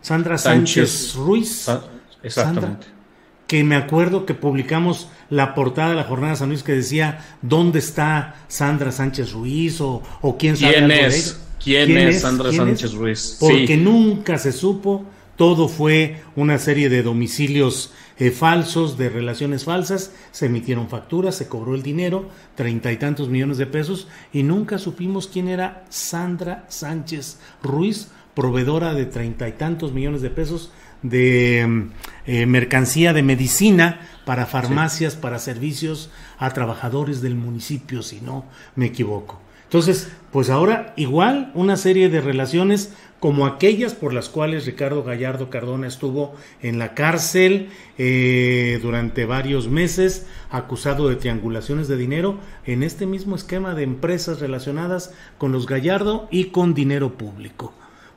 Sandra 0.00 0.38
Sánchez, 0.38 1.16
Ruiz. 1.16 1.68
exactamente. 2.22 2.93
Que 3.46 3.62
me 3.64 3.76
acuerdo 3.76 4.26
que 4.26 4.34
publicamos 4.34 5.08
la 5.30 5.54
portada 5.54 5.90
de 5.90 5.96
la 5.96 6.04
jornada 6.04 6.36
San 6.36 6.48
Luis 6.48 6.62
que 6.62 6.72
decía 6.72 7.24
¿dónde 7.42 7.78
está 7.78 8.36
Sandra 8.48 8.92
Sánchez 8.92 9.32
Ruiz? 9.32 9.80
o, 9.80 10.02
o 10.20 10.38
quién 10.38 10.56
sabe 10.56 10.74
¿Quién 10.74 10.90
es? 10.90 11.40
¿Quién, 11.62 11.96
es 11.96 12.20
Sandra 12.20 12.52
Sánchez 12.52 12.92
Ruiz? 12.92 13.38
Porque 13.40 13.76
nunca 13.78 14.36
se 14.36 14.52
supo, 14.52 15.06
todo 15.36 15.68
fue 15.68 16.20
una 16.36 16.58
serie 16.58 16.90
de 16.90 17.02
domicilios 17.02 17.92
eh, 18.18 18.30
falsos, 18.30 18.98
de 18.98 19.08
relaciones 19.08 19.64
falsas, 19.64 20.12
se 20.30 20.46
emitieron 20.46 20.88
facturas, 20.88 21.36
se 21.36 21.48
cobró 21.48 21.74
el 21.74 21.82
dinero, 21.82 22.28
treinta 22.54 22.92
y 22.92 22.98
tantos 22.98 23.28
millones 23.28 23.56
de 23.56 23.66
pesos, 23.66 24.08
y 24.32 24.42
nunca 24.42 24.78
supimos 24.78 25.26
quién 25.26 25.48
era 25.48 25.84
Sandra 25.88 26.66
Sánchez 26.68 27.38
Ruiz, 27.62 28.08
proveedora 28.34 28.94
de 28.94 29.06
treinta 29.06 29.48
y 29.48 29.52
tantos 29.52 29.92
millones 29.92 30.20
de 30.20 30.30
pesos 30.30 30.70
de 31.04 31.86
eh, 32.26 32.46
mercancía 32.46 33.12
de 33.12 33.22
medicina 33.22 34.00
para 34.24 34.46
farmacias, 34.46 35.14
para 35.14 35.38
servicios 35.38 36.10
a 36.38 36.50
trabajadores 36.50 37.20
del 37.20 37.36
municipio, 37.36 38.02
si 38.02 38.20
no 38.20 38.46
me 38.74 38.86
equivoco. 38.86 39.40
Entonces, 39.64 40.08
pues 40.32 40.50
ahora 40.50 40.94
igual 40.96 41.50
una 41.54 41.76
serie 41.76 42.08
de 42.08 42.20
relaciones 42.20 42.94
como 43.20 43.46
aquellas 43.46 43.94
por 43.94 44.12
las 44.12 44.28
cuales 44.28 44.66
Ricardo 44.66 45.02
Gallardo 45.02 45.50
Cardona 45.50 45.86
estuvo 45.86 46.34
en 46.62 46.78
la 46.78 46.94
cárcel 46.94 47.70
eh, 47.98 48.78
durante 48.82 49.24
varios 49.24 49.68
meses, 49.68 50.26
acusado 50.50 51.08
de 51.08 51.16
triangulaciones 51.16 51.88
de 51.88 51.96
dinero, 51.96 52.38
en 52.66 52.82
este 52.82 53.06
mismo 53.06 53.34
esquema 53.36 53.74
de 53.74 53.82
empresas 53.82 54.40
relacionadas 54.40 55.12
con 55.38 55.52
los 55.52 55.66
Gallardo 55.66 56.28
y 56.30 56.46
con 56.46 56.74
dinero 56.74 57.18
público. 57.18 57.72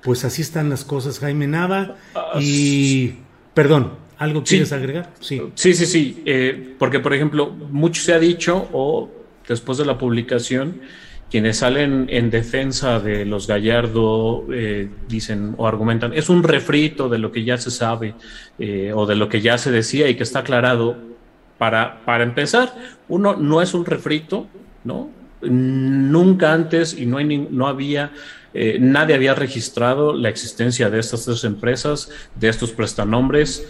Pues 0.07 0.23
así 0.23 0.41
están 0.41 0.69
las 0.69 0.85
cosas, 0.85 1.19
Jaime 1.19 1.47
Nava. 1.47 1.97
Y, 2.39 3.15
perdón, 3.53 3.91
¿algo 4.17 4.41
quieres 4.41 4.71
agregar? 4.71 5.11
Sí, 5.19 5.41
sí, 5.53 5.73
sí, 5.73 5.85
sí 5.85 6.23
eh, 6.25 6.75
porque 6.79 7.01
por 7.01 7.13
ejemplo, 7.13 7.49
mucho 7.49 8.01
se 8.01 8.13
ha 8.13 8.17
dicho, 8.17 8.69
o 8.71 9.09
después 9.45 9.77
de 9.77 9.83
la 9.83 9.97
publicación, 9.97 10.79
quienes 11.29 11.57
salen 11.57 12.07
en 12.09 12.29
defensa 12.29 13.01
de 13.01 13.25
los 13.25 13.47
Gallardo 13.47 14.45
eh, 14.49 14.87
dicen 15.09 15.55
o 15.57 15.67
argumentan, 15.67 16.13
es 16.13 16.29
un 16.29 16.41
refrito 16.41 17.09
de 17.09 17.17
lo 17.17 17.33
que 17.33 17.43
ya 17.43 17.57
se 17.57 17.69
sabe 17.69 18.15
eh, 18.59 18.93
o 18.95 19.07
de 19.07 19.15
lo 19.17 19.27
que 19.27 19.41
ya 19.41 19.57
se 19.57 19.71
decía 19.71 20.07
y 20.07 20.15
que 20.15 20.23
está 20.23 20.39
aclarado. 20.39 20.95
Para, 21.57 22.05
para 22.05 22.23
empezar, 22.23 22.73
uno 23.09 23.35
no 23.35 23.61
es 23.61 23.73
un 23.73 23.83
refrito, 23.83 24.47
¿no? 24.85 25.09
Nunca 25.41 26.53
antes 26.53 26.97
y 26.97 27.05
no, 27.05 27.17
hay, 27.17 27.47
no 27.49 27.67
había, 27.67 28.11
eh, 28.53 28.77
nadie 28.79 29.15
había 29.15 29.35
registrado 29.35 30.13
la 30.13 30.29
existencia 30.29 30.89
de 30.89 30.99
estas 30.99 31.25
tres 31.25 31.43
empresas, 31.43 32.09
de 32.35 32.49
estos 32.49 32.71
prestanombres, 32.71 33.67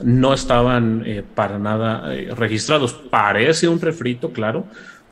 no 0.00 0.34
estaban 0.34 1.06
para 1.34 1.58
nada 1.58 2.12
registrados. 2.34 2.92
Parece 2.92 3.68
un 3.68 3.80
refrito, 3.80 4.32
claro, 4.32 4.66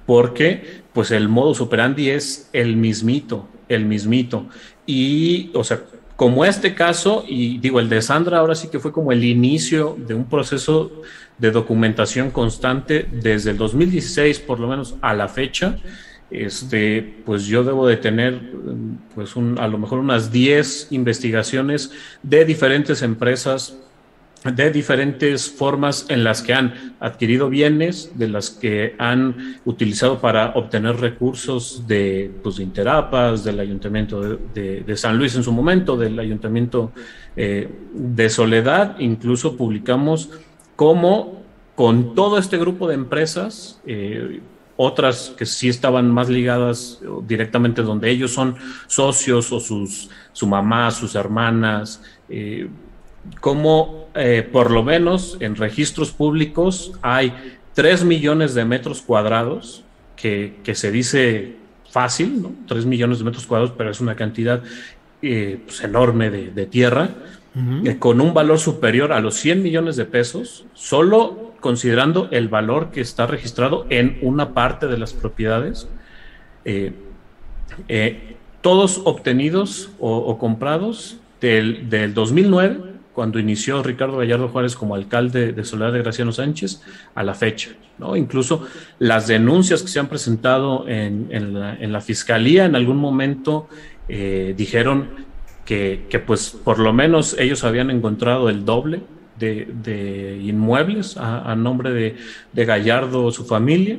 porque 0.05 0.83
pues 0.93 1.11
el 1.13 1.29
modus 1.29 1.61
operandi 1.61 2.11
es 2.11 2.51
el 2.53 2.77
mismito, 2.77 3.49
el 3.69 3.85
mismito. 3.87 4.47
Y, 4.85 5.51
o 5.55 5.63
sea, 5.63 5.83
como 6.21 6.45
este 6.45 6.75
caso, 6.75 7.25
y 7.27 7.57
digo, 7.57 7.81
el 7.81 7.89
de 7.89 8.03
Sandra 8.03 8.41
ahora 8.41 8.55
sí 8.55 8.69
que 8.69 8.79
fue 8.79 8.93
como 8.93 9.11
el 9.11 9.25
inicio 9.25 9.97
de 10.07 10.13
un 10.13 10.27
proceso 10.27 10.93
de 11.39 11.51
documentación 11.51 12.31
constante 12.31 13.09
desde 13.11 13.53
el 13.53 13.57
2016, 13.57 14.41
por 14.41 14.61
lo 14.61 14.69
menos 14.69 14.97
a 15.01 15.15
la 15.15 15.29
fecha, 15.29 15.79
este, 16.31 17.23
pues 17.25 17.47
yo 17.47 17.65
debo 17.65 17.87
de 17.87 17.97
tener 17.97 18.39
pues 19.15 19.35
un, 19.35 19.59
a 19.59 19.67
lo 19.67 19.79
mejor 19.79 19.99
unas 19.99 20.31
10 20.31 20.89
investigaciones 20.91 21.91
de 22.23 22.45
diferentes 22.45 23.01
empresas 23.01 23.79
de 24.45 24.71
diferentes 24.71 25.51
formas 25.51 26.07
en 26.09 26.25
las 26.25 26.41
que 26.41 26.55
han 26.55 26.95
adquirido 26.99 27.51
bienes, 27.51 28.13
de 28.19 28.29
las 28.29 28.51
que 28.51 28.95
han 28.99 29.59
utilizado 29.67 30.19
para 30.19 30.53
obtener 30.55 30.97
recursos 30.97 31.87
de, 31.87 32.31
pues, 32.43 32.59
Interapas, 32.59 33.45
del 33.45 33.61
Ayuntamiento 33.61 34.21
de, 34.23 34.97
San 34.97 35.19
Luis 35.19 35.35
en 35.37 35.43
su 35.43 35.53
momento, 35.53 35.97
del 35.97 36.19
Ayuntamiento 36.19 36.93
eh, 37.37 37.69
de 37.93 38.31
Soledad. 38.31 38.99
Incluso 38.99 39.57
publicamos 39.57 40.31
cómo 40.75 41.43
con 41.75 42.15
todo 42.15 42.39
este 42.39 42.57
grupo 42.57 42.89
de 42.89 42.95
empresas, 42.95 43.81
eh, 43.87 44.41
otras 44.77 45.35
que 45.37 45.45
sí 45.45 45.69
estaban 45.69 46.11
más 46.11 46.31
ligadas 46.31 47.01
directamente 47.27 47.83
donde 47.83 48.11
ellos 48.11 48.33
son 48.33 48.57
socios 48.87 49.53
o 49.53 49.61
sus, 49.61 50.09
su 50.33 50.47
mamá, 50.47 50.91
sus 50.91 51.15
hermanas, 51.15 52.03
eh, 52.31 52.67
como 53.41 54.09
eh, 54.15 54.49
por 54.51 54.71
lo 54.71 54.83
menos 54.83 55.37
en 55.41 55.57
registros 55.57 56.11
públicos 56.11 56.93
hay 57.03 57.33
3 57.75 58.05
millones 58.05 58.55
de 58.55 58.65
metros 58.65 59.03
cuadrados, 59.03 59.85
que, 60.17 60.61
se 60.75 60.91
dice 60.91 61.57
fácil, 61.89 62.43
¿no? 62.43 62.53
3 62.67 62.85
millones 62.85 63.19
de 63.19 63.25
metros 63.25 63.47
cuadrados, 63.47 63.75
pero 63.77 63.91
es 63.91 64.01
una 64.01 64.17
cantidad 64.17 64.63
eh, 65.23 65.61
pues, 65.65 65.83
enorme 65.83 66.31
de, 66.31 66.67
tierra, 66.67 67.11
eh, 67.85 67.97
con 67.99 68.21
un 68.21 68.35
valor 68.35 68.59
superior 68.59 69.13
a 69.13 69.21
los 69.21 69.37
100 69.37 69.63
millones 69.63 69.97
de 69.97 70.05
pesos, 70.05 70.67
solo 70.75 71.55
considerando 71.61 72.29
el 72.33 72.49
valor 72.49 72.91
que 72.91 73.01
está 73.01 73.27
registrado 73.27 73.87
en 73.89 74.19
una 74.23 74.53
parte 74.53 74.87
de 74.89 74.99
las 74.99 75.13
propiedades. 75.15 75.89
todos 78.61 79.01
obtenidos 79.05 79.91
o, 79.99 80.37
comprados 80.37 81.17
del, 81.41 81.89
del 81.89 82.13
2009 82.13 82.90
cuando 83.21 83.39
inició 83.39 83.83
Ricardo 83.83 84.17
Gallardo 84.17 84.49
Juárez 84.49 84.75
como 84.75 84.95
alcalde 84.95 85.53
de 85.53 85.63
Soledad 85.63 85.93
de 85.93 85.99
Graciano 85.99 86.33
Sánchez 86.33 86.81
a 87.15 87.23
la 87.23 87.35
fecha. 87.35 87.73
¿no? 87.99 88.17
Incluso 88.17 88.67
las 88.99 89.27
denuncias 89.27 89.83
que 89.83 89.89
se 89.89 90.01
han 90.01 90.07
presentado 90.07 90.89
en, 90.89 91.93
la, 91.93 92.01
fiscalía 92.01 92.65
en 92.65 92.77
algún 92.77 92.97
momento 92.97 93.69
eh, 94.09 94.55
dijeron 94.57 95.09
que, 95.67 96.09
pues 96.27 96.49
por 96.65 96.79
lo 96.79 96.95
menos 96.95 97.37
ellos 97.39 97.63
habían 97.63 97.91
encontrado 97.91 98.49
el 98.49 98.65
doble 98.65 99.03
de, 99.39 100.41
inmuebles 100.43 101.19
a, 101.19 101.55
nombre 101.57 102.17
de, 102.55 102.65
Gallardo 102.65 103.27
o 103.27 103.33
su 103.33 103.45
familia, 103.45 103.99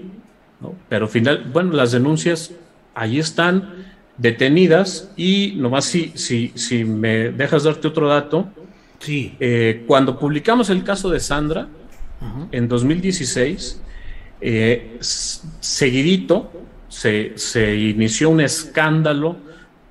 pero 0.90 1.08
final, 1.08 1.46
bueno, 1.54 1.74
las 1.74 1.92
denuncias 1.92 2.56
ahí 2.96 3.20
están 3.20 3.86
detenidas 4.18 5.14
y 5.16 5.54
nomás 5.58 5.86
si, 5.86 6.12
si 6.16 6.86
me 6.86 7.30
dejas 7.30 7.66
darte 7.66 7.88
otro 7.88 8.08
dato, 8.08 8.50
Sí. 9.02 9.36
Eh, 9.40 9.84
cuando 9.86 10.18
publicamos 10.18 10.70
el 10.70 10.84
caso 10.84 11.10
de 11.10 11.20
Sandra, 11.20 11.68
en 12.52 12.68
2016, 12.68 13.82
eh, 14.42 14.98
seguidito, 15.00 16.52
se, 16.88 17.34
se, 17.36 17.76
inició 17.76 18.30
un 18.30 18.42
escándalo 18.42 19.38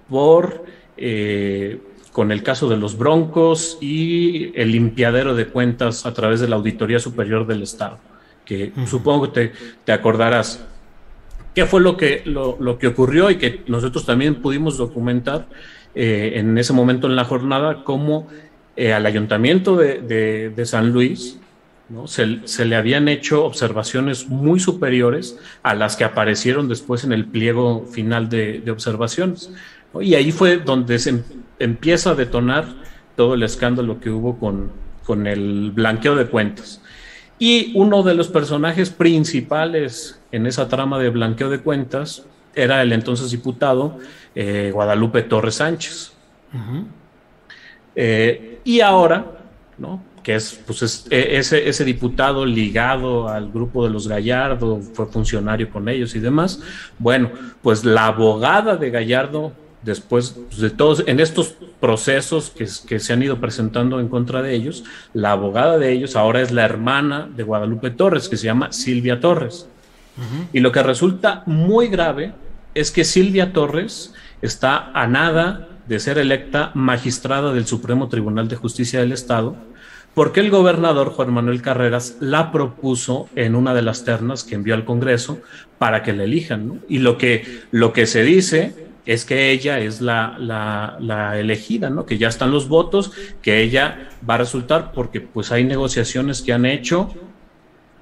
por 0.09 0.64
eh, 0.96 1.81
con 2.12 2.33
el 2.33 2.42
caso 2.42 2.68
de 2.68 2.77
los 2.77 2.99
Broncos 2.99 3.79
y 3.81 4.53
el 4.61 4.73
limpiadero 4.73 5.35
de 5.35 5.46
cuentas 5.46 6.05
a 6.07 6.12
través 6.12 6.40
de 6.40 6.49
la 6.49 6.57
Auditoría 6.57 6.99
Superior 6.99 7.46
del 7.46 7.62
Estado, 7.62 7.99
que 8.44 8.73
supongo 8.87 9.27
que 9.27 9.49
te, 9.49 9.53
te, 9.85 9.92
acordarás. 9.92 10.64
¿Qué 11.55 11.66
fue 11.66 11.81
lo 11.81 11.96
que, 11.96 12.23
lo, 12.25 12.79
que 12.79 12.88
ocurrió 12.88 13.31
y 13.31 13.37
que 13.37 13.62
nosotros 13.68 14.05
también 14.05 14.42
pudimos 14.42 14.77
documentar 14.77 15.46
eh, 15.94 16.33
en 16.35 16.59
ese 16.59 16.73
momento 16.73 17.07
en 17.07 17.16
la 17.16 17.25
jornada? 17.25 17.85
Cómo 17.85 18.27
eh, 18.77 18.93
al 18.93 19.07
ayuntamiento 19.07 19.77
de, 19.77 20.63
San 20.65 20.91
Luis. 20.93 21.39
Se, 22.07 22.65
le 22.65 22.77
habían 22.77 23.09
hecho 23.09 23.45
observaciones 23.45 24.29
muy 24.29 24.61
superiores 24.61 25.39
a 25.63 25.75
las 25.75 25.97
que 25.97 26.05
aparecieron 26.05 26.69
después 26.69 27.03
en 27.05 27.13
el 27.13 27.27
pliego 27.27 27.85
final 27.87 28.29
de, 28.29 28.63
observaciones. 28.71 29.53
Y 30.01 30.15
ahí 30.15 30.31
fue 30.31 30.59
donde 30.59 30.99
se 30.99 31.23
empieza 31.59 32.11
a 32.11 32.15
detonar 32.15 32.67
todo 33.17 33.35
el 33.35 33.43
escándalo 33.43 34.01
que 34.01 34.11
hubo 34.11 34.39
con, 34.39 34.71
con 35.05 35.27
el 35.27 35.73
blanqueo 35.73 36.15
de 36.15 36.27
cuentas. 36.27 36.81
Y 37.41 37.73
uno 37.75 38.03
de 38.03 38.15
los 38.15 38.29
personajes 38.29 38.91
principales 38.91 40.21
en 40.31 40.47
esa 40.47 40.69
trama 40.69 40.99
de 40.99 41.09
blanqueo 41.09 41.51
de 41.51 41.61
cuentas 41.61 42.25
era 42.55 42.83
el 42.83 42.93
entonces 42.93 43.31
diputado 43.31 43.99
eh, 44.35 44.71
Guadalupe 44.73 45.23
Torres 45.23 45.57
Sánchez. 45.57 46.13
Eh, 47.94 48.61
y 48.64 48.81
ahora, 48.81 49.26
¿no? 49.79 50.03
que 50.22 50.35
es, 50.35 50.61
pues 50.66 51.07
e, 51.11 51.38
ese, 51.38 51.68
ese, 51.68 51.85
diputado 51.85 52.44
ligado 52.44 53.29
al 53.29 53.50
grupo 53.50 53.85
de 53.85 53.90
los 53.90 54.07
Gallardo, 54.07 54.81
fue 54.92 55.07
funcionario 55.07 55.70
con 55.70 55.88
ellos 55.88 56.14
y 56.14 56.18
demás. 56.18 56.61
Bueno, 56.98 57.31
pues 57.62 57.85
la 57.85 58.07
abogada 58.07 58.76
de 58.76 58.90
Gallardo 58.90 59.53
después 59.83 60.37
de 60.59 60.70
todos, 60.70 61.05
en 61.07 61.20
estos 61.20 61.55
procesos 61.81 62.50
que, 62.50 62.68
que, 62.87 62.98
se 62.98 63.12
han 63.12 63.22
ido 63.22 63.40
presentando 63.40 63.98
en 63.98 64.09
contra 64.09 64.42
de 64.42 64.55
ellos, 64.55 64.85
la 65.14 65.33
abogada 65.33 65.79
de 65.79 65.90
ellos 65.92 66.16
ahora 66.16 66.42
es 66.42 66.53
la 66.53 66.64
hermana 66.64 67.29
de 67.35 67.42
Guadalupe 67.42 67.90
Torres, 67.90 68.29
que 68.29 68.37
se 68.37 68.46
llama 68.46 68.72
Silvia 68.72 69.20
Torres. 69.20 69.68
Y 70.53 70.61
lo 70.61 70.70
que 70.70 70.83
resulta 70.83 71.42
muy 71.46 71.88
grave 71.88 72.35
es 72.74 72.90
que 72.90 73.05
Silvia 73.05 73.55
Torres 73.55 74.12
está 74.42 74.90
a 74.92 75.07
nada 75.07 75.70
de 75.90 75.98
ser 75.98 76.18
electa 76.18 76.70
magistrada 76.74 77.53
del 77.53 77.66
Supremo 77.66 78.09
Tribunal 78.09 78.46
de 78.46 78.55
Justicia 78.55 79.00
del 79.00 79.11
Estado, 79.11 79.57
porque 80.14 80.38
el 80.38 80.48
gobernador 80.48 81.11
Juan 81.11 81.33
Manuel 81.33 81.62
Carreras 81.62 82.16
la 82.20 82.53
propuso 82.53 83.29
en 83.35 83.57
una 83.57 83.74
de 83.74 83.83
las 83.83 84.05
ternas 84.05 84.44
que 84.44 84.55
envió 84.55 84.74
al 84.74 84.85
Congreso 84.85 85.40
para 85.79 86.05
que 86.05 86.12
la 86.12 86.22
elijan. 86.22 86.81
Y 86.88 87.00
lo 87.00 87.18
que, 87.18 87.62
lo 87.72 87.92
que 87.92 88.07
se 88.07 88.22
dice 88.22 88.72
es 89.05 89.24
que 89.24 89.50
ella 89.50 89.81
es 89.81 90.00
la, 90.00 90.37
la, 90.38 91.37
elegida, 91.40 91.90
¿no? 91.90 92.07
Que 92.07 92.18
ya 92.18 92.29
están 92.29 92.53
los 92.53 92.68
votos, 92.68 93.11
que 93.42 93.61
ella 93.61 94.11
va 94.29 94.35
a 94.35 94.38
resultar 94.38 94.92
porque 94.92 95.20
pues 95.20 95.50
hay 95.50 95.64
negociaciones 95.64 96.40
que 96.40 96.53
han 96.53 96.66
hecho 96.66 97.12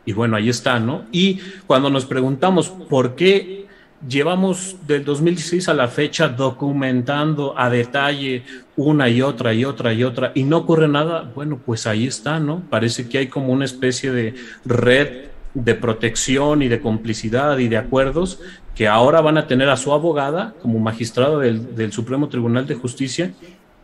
y 0.05 0.13
bueno, 0.13 0.37
ahí 0.37 0.51
está, 0.51 0.79
¿no? 0.79 1.05
Y 1.11 1.41
cuando 1.67 1.89
nos 1.89 2.05
preguntamos 2.05 2.69
por 2.69 3.15
qué 3.15 3.67
llevamos 4.07 4.77
del 4.87 5.05
2016 5.05 5.69
a 5.69 5.75
la 5.75 5.89
fecha 5.89 6.29
documentando 6.29 7.59
a 7.59 7.71
detalle 7.71 8.45
una 8.77 9.09
y 9.09 9.23
otra 9.23 9.55
y 9.55 9.65
otra 9.65 9.93
y 9.93 10.05
otra 10.05 10.33
y 10.35 10.45
no 10.45 10.59
ocurre 10.59 10.89
nada, 10.89 11.31
bueno, 11.35 11.61
pues 11.65 11.87
ahí 11.87 12.07
está, 12.07 12.39
¿no? 12.39 12.63
Parece 12.71 13.09
que 13.09 13.19
hay 13.19 13.27
como 13.29 13.53
una 13.53 13.65
especie 13.65 14.13
de 14.13 14.35
red 14.65 15.29
de 15.55 15.75
protección 15.75 16.63
y 16.63 16.69
de 16.69 16.81
complicidad 16.81 17.59
y 17.59 17.69
de 17.69 17.79
acuerdos 17.79 18.41
que 18.75 18.87
ahora 18.87 19.21
van 19.21 19.39
a 19.39 19.47
tener 19.47 19.69
a 19.69 19.77
su 19.77 19.93
abogada 19.93 20.55
como 20.63 20.79
magistrado 20.79 21.41
del, 21.41 21.93
Supremo 21.93 22.29
Tribunal 22.29 22.67
de 22.67 22.77
Justicia. 22.77 23.33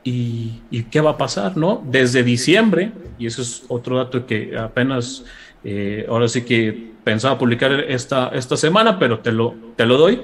Y, 0.04 0.60
qué 0.90 1.00
va 1.00 1.12
a 1.12 1.16
pasar? 1.16 1.56
¿no? 1.56 1.82
Desde 1.90 2.22
diciembre, 2.22 2.92
y 3.18 3.26
eso 3.26 3.42
es 3.42 3.64
otro 3.68 3.96
dato 3.96 4.26
que 4.26 4.56
apenas, 4.56 5.24
eh, 5.64 6.06
ahora 6.08 6.28
sí 6.28 6.42
que 6.42 6.92
pensaba 7.02 7.38
publicar 7.38 7.72
esta, 7.72 8.28
esta 8.28 8.56
semana, 8.56 8.98
pero 8.98 9.20
te 9.20 9.32
lo, 9.32 9.54
te 9.76 9.86
lo 9.86 9.96
doy. 9.96 10.20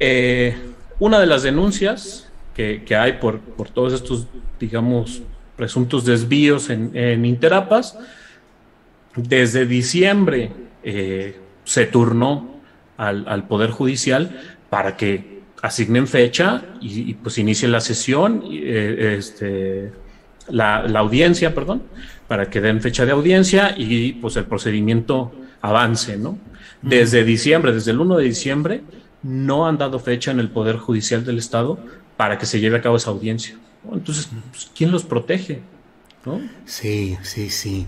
Eh, 0.00 0.56
una 0.98 1.18
de 1.20 1.26
las 1.26 1.42
denuncias 1.42 2.30
que, 2.54 2.84
hay 2.96 3.14
por, 3.14 3.40
por, 3.40 3.68
todos 3.68 3.92
estos, 3.92 4.26
digamos, 4.60 5.22
presuntos 5.56 6.04
desvíos 6.04 6.70
en, 6.70 6.96
en 6.96 7.24
Interapas, 7.24 7.98
desde 9.16 9.66
diciembre 9.66 10.50
eh, 10.82 11.36
se 11.64 11.86
turnó 11.86 12.60
al, 12.96 13.46
Poder 13.46 13.70
Judicial 13.70 14.40
para 14.70 14.96
que 14.96 15.40
asignen 15.62 16.06
fecha 16.06 16.62
y, 16.80 17.14
pues 17.14 17.38
inicie 17.38 17.68
la 17.68 17.80
sesión, 17.80 18.44
este, 18.50 19.92
la, 20.48 20.80
audiencia, 20.98 21.54
perdón, 21.54 21.82
para 22.28 22.50
que 22.50 22.60
den 22.60 22.80
fecha 22.80 23.04
de 23.06 23.12
audiencia 23.12 23.74
y 23.76 24.12
pues 24.12 24.36
el 24.36 24.44
procedimiento 24.44 25.32
avance, 25.60 26.16
¿no? 26.16 26.38
Desde 26.82 27.24
diciembre, 27.24 27.72
desde 27.72 27.92
el 27.92 28.00
1 28.00 28.16
de 28.18 28.24
diciembre, 28.24 28.82
no 29.22 29.66
han 29.66 29.78
dado 29.78 29.98
fecha 29.98 30.30
en 30.30 30.40
el 30.40 30.50
Poder 30.50 30.76
Judicial 30.76 31.24
del 31.24 31.38
Estado 31.38 31.78
para 32.16 32.38
que 32.38 32.46
se 32.46 32.60
lleve 32.60 32.76
a 32.76 32.82
cabo 32.82 32.96
esa 32.96 33.10
audiencia. 33.10 33.56
Entonces, 33.90 34.28
pues, 34.50 34.70
¿quién 34.76 34.90
los 34.90 35.04
protege? 35.04 35.62
¿No? 36.24 36.40
Sí, 36.66 37.16
sí, 37.22 37.50
sí. 37.50 37.86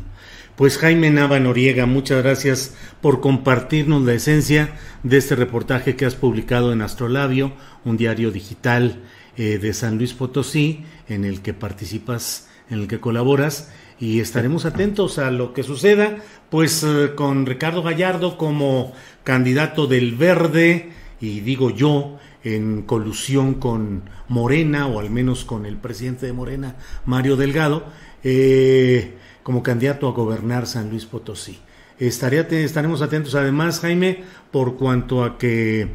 Pues 0.57 0.79
Jaime 0.79 1.11
Nava 1.11 1.39
Noriega, 1.39 1.85
muchas 1.85 2.23
gracias 2.23 2.75
por 3.03 3.21
compartirnos 3.21 4.03
la 4.03 4.15
esencia 4.15 4.71
de 5.03 5.19
este 5.19 5.37
reportaje 5.37 5.97
que 5.97 6.07
has 6.07 6.15
publicado 6.15 6.73
en 6.73 6.81
Astrolabio, 6.81 7.53
un 7.85 7.99
diario 7.99 8.31
digital 8.31 9.03
eh, 9.37 9.59
de 9.59 9.75
San 9.75 9.99
Luis 9.99 10.15
Potosí, 10.15 10.85
en 11.09 11.27
el 11.27 11.43
que 11.43 11.53
participas, 11.53 12.49
en 12.71 12.81
el 12.81 12.89
que 12.89 13.01
colaboras, 13.01 13.71
y 13.99 14.21
estaremos 14.21 14.65
atentos 14.65 15.19
a 15.19 15.31
lo 15.31 15.53
que 15.53 15.63
suceda, 15.63 16.19
pues 16.51 16.83
eh, 16.85 17.13
con 17.15 17.47
Ricardo 17.47 17.83
Gallardo 17.83 18.37
como 18.37 18.93
candidato 19.25 19.87
del 19.87 20.15
Verde, 20.15 20.91
y 21.21 21.41
digo 21.41 21.71
yo, 21.71 22.19
en 22.45 22.83
colusión 22.83 23.55
con 23.55 24.03
Morena, 24.29 24.87
o 24.87 25.01
al 25.01 25.11
menos 25.11 25.45
con 25.45 25.67
el 25.67 25.77
presidente 25.77 26.27
de 26.27 26.33
Morena, 26.33 26.77
Mario 27.05 27.37
Delgado, 27.37 27.87
eh, 28.23 29.15
como 29.43 29.63
candidato 29.63 30.09
a 30.09 30.13
gobernar 30.13 30.67
San 30.67 30.91
Luis 30.91 31.07
Potosí. 31.07 31.59
Estaría, 31.99 32.43
estaremos 32.43 33.01
atentos 33.03 33.35
además, 33.35 33.81
Jaime, 33.81 34.23
por 34.51 34.77
cuanto 34.77 35.25
a 35.25 35.39
que 35.39 35.89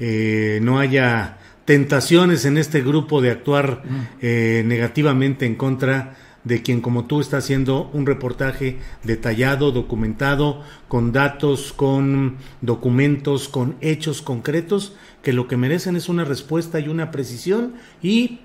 eh, 0.00 0.58
no 0.62 0.78
haya 0.78 1.38
tentaciones 1.64 2.44
en 2.44 2.58
este 2.58 2.82
grupo 2.82 3.22
de 3.22 3.30
actuar 3.30 3.82
eh, 4.20 4.62
negativamente 4.66 5.46
en 5.46 5.54
contra 5.54 6.16
de 6.44 6.62
quien 6.62 6.80
como 6.80 7.06
tú 7.06 7.20
está 7.20 7.38
haciendo 7.38 7.90
un 7.92 8.06
reportaje 8.06 8.78
detallado, 9.02 9.72
documentado, 9.72 10.62
con 10.88 11.12
datos, 11.12 11.72
con 11.72 12.36
documentos, 12.60 13.48
con 13.48 13.76
hechos 13.80 14.22
concretos, 14.22 14.94
que 15.22 15.32
lo 15.32 15.48
que 15.48 15.56
merecen 15.56 15.96
es 15.96 16.08
una 16.08 16.24
respuesta 16.24 16.78
y 16.80 16.88
una 16.88 17.10
precisión 17.10 17.74
y 18.02 18.40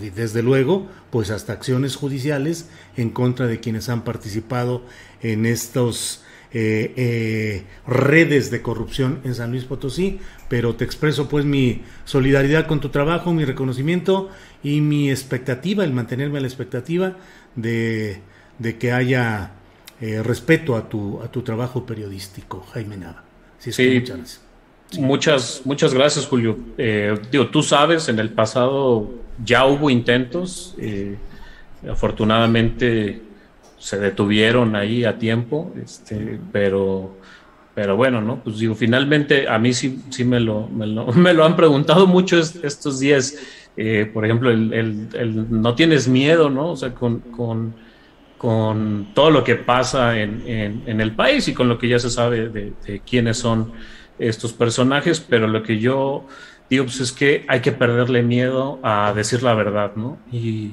y 0.00 0.10
desde 0.10 0.42
luego, 0.42 0.88
pues 1.10 1.30
hasta 1.30 1.52
acciones 1.52 1.94
judiciales 1.94 2.70
en 2.96 3.10
contra 3.10 3.46
de 3.46 3.60
quienes 3.60 3.90
han 3.90 4.02
participado 4.02 4.82
en 5.20 5.44
estos 5.44 6.24
eh, 6.52 6.94
eh, 6.96 7.64
redes 7.86 8.50
de 8.50 8.62
corrupción 8.62 9.20
en 9.24 9.34
San 9.34 9.50
Luis 9.50 9.64
Potosí, 9.64 10.20
pero 10.48 10.74
te 10.74 10.84
expreso 10.84 11.28
pues 11.28 11.44
mi 11.44 11.82
solidaridad 12.06 12.66
con 12.66 12.80
tu 12.80 12.88
trabajo, 12.88 13.34
mi 13.34 13.44
reconocimiento 13.44 14.30
y 14.62 14.80
mi 14.80 15.10
expectativa, 15.10 15.84
el 15.84 15.92
mantenerme 15.92 16.38
a 16.38 16.40
la 16.40 16.46
expectativa 16.46 17.16
de, 17.54 18.20
que 18.78 18.92
haya 18.92 19.52
eh, 20.00 20.22
respeto 20.22 20.76
a 20.76 20.88
tu, 20.88 21.20
a 21.22 21.30
tu 21.30 21.42
trabajo 21.42 21.86
periodístico, 21.86 22.66
Jaime 22.72 22.96
Nava. 22.96 23.24
sí, 23.58 24.00
muchas 24.00 24.40
Muchas, 24.98 25.62
muchas 25.66 25.92
gracias, 25.92 26.26
Julio. 26.26 26.56
digo, 27.30 27.48
tú 27.48 27.62
sabes, 27.62 28.08
en 28.08 28.18
el 28.18 28.30
pasado 28.30 29.10
ya 29.44 29.66
hubo 29.66 29.90
intentos, 29.90 30.74
eh, 30.78 31.16
afortunadamente 31.88 33.22
se 33.78 33.98
detuvieron 33.98 34.74
ahí 34.74 35.04
a 35.04 35.18
tiempo, 35.18 35.72
este, 35.82 36.40
pero, 36.50 37.16
pero 37.74 37.96
bueno, 37.96 38.20
¿no? 38.20 38.42
Pues 38.42 38.58
digo, 38.58 38.74
finalmente 38.74 39.48
a 39.48 39.58
mí 39.58 39.72
sí, 39.72 40.00
sí 40.10 40.24
me, 40.24 40.40
lo, 40.40 40.66
me, 40.68 40.86
lo, 40.86 41.44
han 41.44 41.56
preguntado 41.56 42.06
mucho 42.06 42.38
estos 42.38 42.98
días. 42.98 43.36
Eh, 43.80 44.10
por 44.12 44.24
ejemplo, 44.24 44.50
el, 44.50 45.06
no 45.62 45.76
tienes 45.76 46.08
miedo, 46.08 46.50
¿no? 46.50 46.72
O 46.72 46.76
sea, 46.76 46.92
con, 46.92 47.20
con, 47.20 47.76
con 48.36 49.10
todo 49.14 49.30
lo 49.30 49.44
que 49.44 49.54
pasa 49.54 50.18
en, 50.18 50.42
en, 50.84 51.00
el 51.00 51.14
país 51.14 51.46
y 51.46 51.54
con 51.54 51.68
lo 51.68 51.78
que 51.78 51.86
ya 51.86 52.00
se 52.00 52.10
sabe 52.10 52.48
de, 52.48 53.02
quiénes 53.08 53.38
son 53.38 53.70
estos 54.18 54.52
personajes, 54.52 55.20
pero 55.20 55.46
lo 55.46 55.62
que 55.62 55.78
yo 55.78 56.26
digo, 56.68 56.86
pues 56.86 56.98
es 56.98 57.12
que 57.12 57.44
hay 57.46 57.60
que 57.60 57.70
perderle 57.70 58.24
miedo 58.24 58.80
a 58.82 59.12
decir 59.14 59.44
la 59.44 59.54
verdad, 59.54 59.92
¿no? 59.94 60.18
Y 60.32 60.72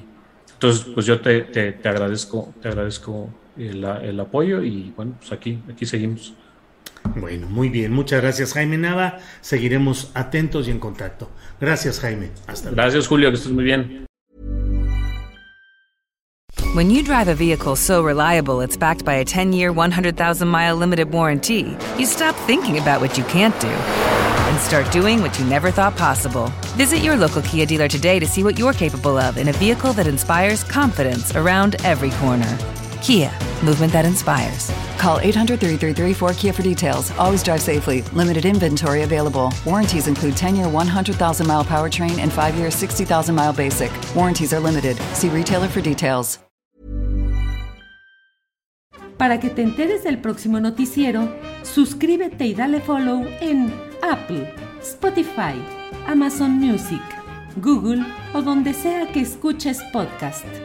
entonces, 0.53 0.87
pues 0.91 1.05
yo 1.05 1.21
te, 1.21 1.41
te, 1.41 1.87
agradezco, 1.87 2.55
te 2.59 2.69
agradezco 2.69 3.29
el, 3.55 4.19
apoyo 4.19 4.63
y 4.63 4.91
bueno, 4.97 5.13
pues 5.19 5.31
aquí, 5.31 5.59
aquí 5.71 5.85
seguimos. 5.85 6.33
Bueno, 7.15 7.47
muy 7.47 7.69
bien. 7.69 7.91
Muchas 7.91 8.21
gracias, 8.21 8.53
Jaime 8.53 8.77
Nava. 8.77 9.19
Seguiremos 9.41 10.11
atentos 10.13 10.67
y 10.67 10.71
en 10.71 10.79
contacto. 10.79 11.29
Gracias, 11.59 11.99
Jaime. 11.99 12.31
Hasta 12.47 12.69
luego. 12.69 12.75
Gracias, 12.75 13.07
Julio, 13.07 13.29
que 13.29 13.37
estés 13.37 13.51
muy 13.51 13.63
bien. 13.63 14.05
When 16.73 16.89
you 16.89 17.03
drive 17.03 17.29
a 17.29 17.35
vehicle 17.35 17.77
so 17.77 18.03
reliable 18.03 18.59
it's 18.59 18.75
backed 18.75 19.05
by 19.05 19.13
a 19.13 19.23
10-year, 19.23 19.71
100,000-mile 19.71 20.75
limited 20.75 21.09
warranty, 21.09 21.77
you 21.97 22.05
stop 22.05 22.35
thinking 22.47 22.77
about 22.77 22.99
what 22.99 23.17
you 23.17 23.23
can't 23.25 23.57
do 23.61 23.69
and 23.69 24.59
start 24.59 24.91
doing 24.91 25.21
what 25.21 25.39
you 25.39 25.45
never 25.45 25.71
thought 25.71 25.95
possible. 25.95 26.51
Visit 26.75 26.97
your 26.99 27.15
local 27.15 27.41
Kia 27.43 27.65
dealer 27.65 27.87
today 27.87 28.19
to 28.19 28.25
see 28.25 28.43
what 28.43 28.59
you're 28.59 28.73
capable 28.73 29.17
of 29.17 29.37
in 29.37 29.47
a 29.47 29.53
vehicle 29.53 29.93
that 29.93 30.05
inspires 30.05 30.65
confidence 30.65 31.33
around 31.37 31.77
every 31.85 32.11
corner. 32.19 32.57
Kia, 33.01 33.31
movement 33.63 33.93
that 33.93 34.03
inspires. 34.03 34.69
Call 35.05 35.19
800 35.21 35.59
333 35.59 36.13
4KIA 36.13 36.51
for 36.51 36.63
details. 36.63 37.11
Always 37.19 37.43
drive 37.43 37.61
safely. 37.61 38.01
Limited 38.13 38.43
inventory 38.43 39.03
available. 39.03 39.53
Warranties 39.63 40.07
include 40.07 40.35
10 40.35 40.55
year 40.55 40.67
100,000 40.67 41.45
mile 41.45 41.63
powertrain 41.63 42.17
and 42.17 42.33
5 42.33 42.55
year 42.55 42.71
60,000 42.71 43.35
mile 43.35 43.53
basic. 43.53 43.91
Warranties 44.15 44.51
are 44.51 44.59
limited. 44.59 44.97
See 45.13 45.29
retailer 45.29 45.67
for 45.67 45.81
details. 45.81 46.39
Para 49.19 49.39
que 49.39 49.51
te 49.51 49.61
enteres 49.61 50.03
del 50.03 50.17
próximo 50.17 50.59
noticiero, 50.59 51.29
suscríbete 51.61 52.47
y 52.47 52.55
dale 52.55 52.81
follow 52.81 53.27
en 53.41 53.71
Apple, 54.01 54.51
Spotify, 54.81 55.53
Amazon 56.07 56.59
Music, 56.59 57.03
Google 57.57 58.03
o 58.33 58.41
donde 58.41 58.73
sea 58.73 59.05
que 59.13 59.21
escuches 59.21 59.83
podcast. 59.93 60.64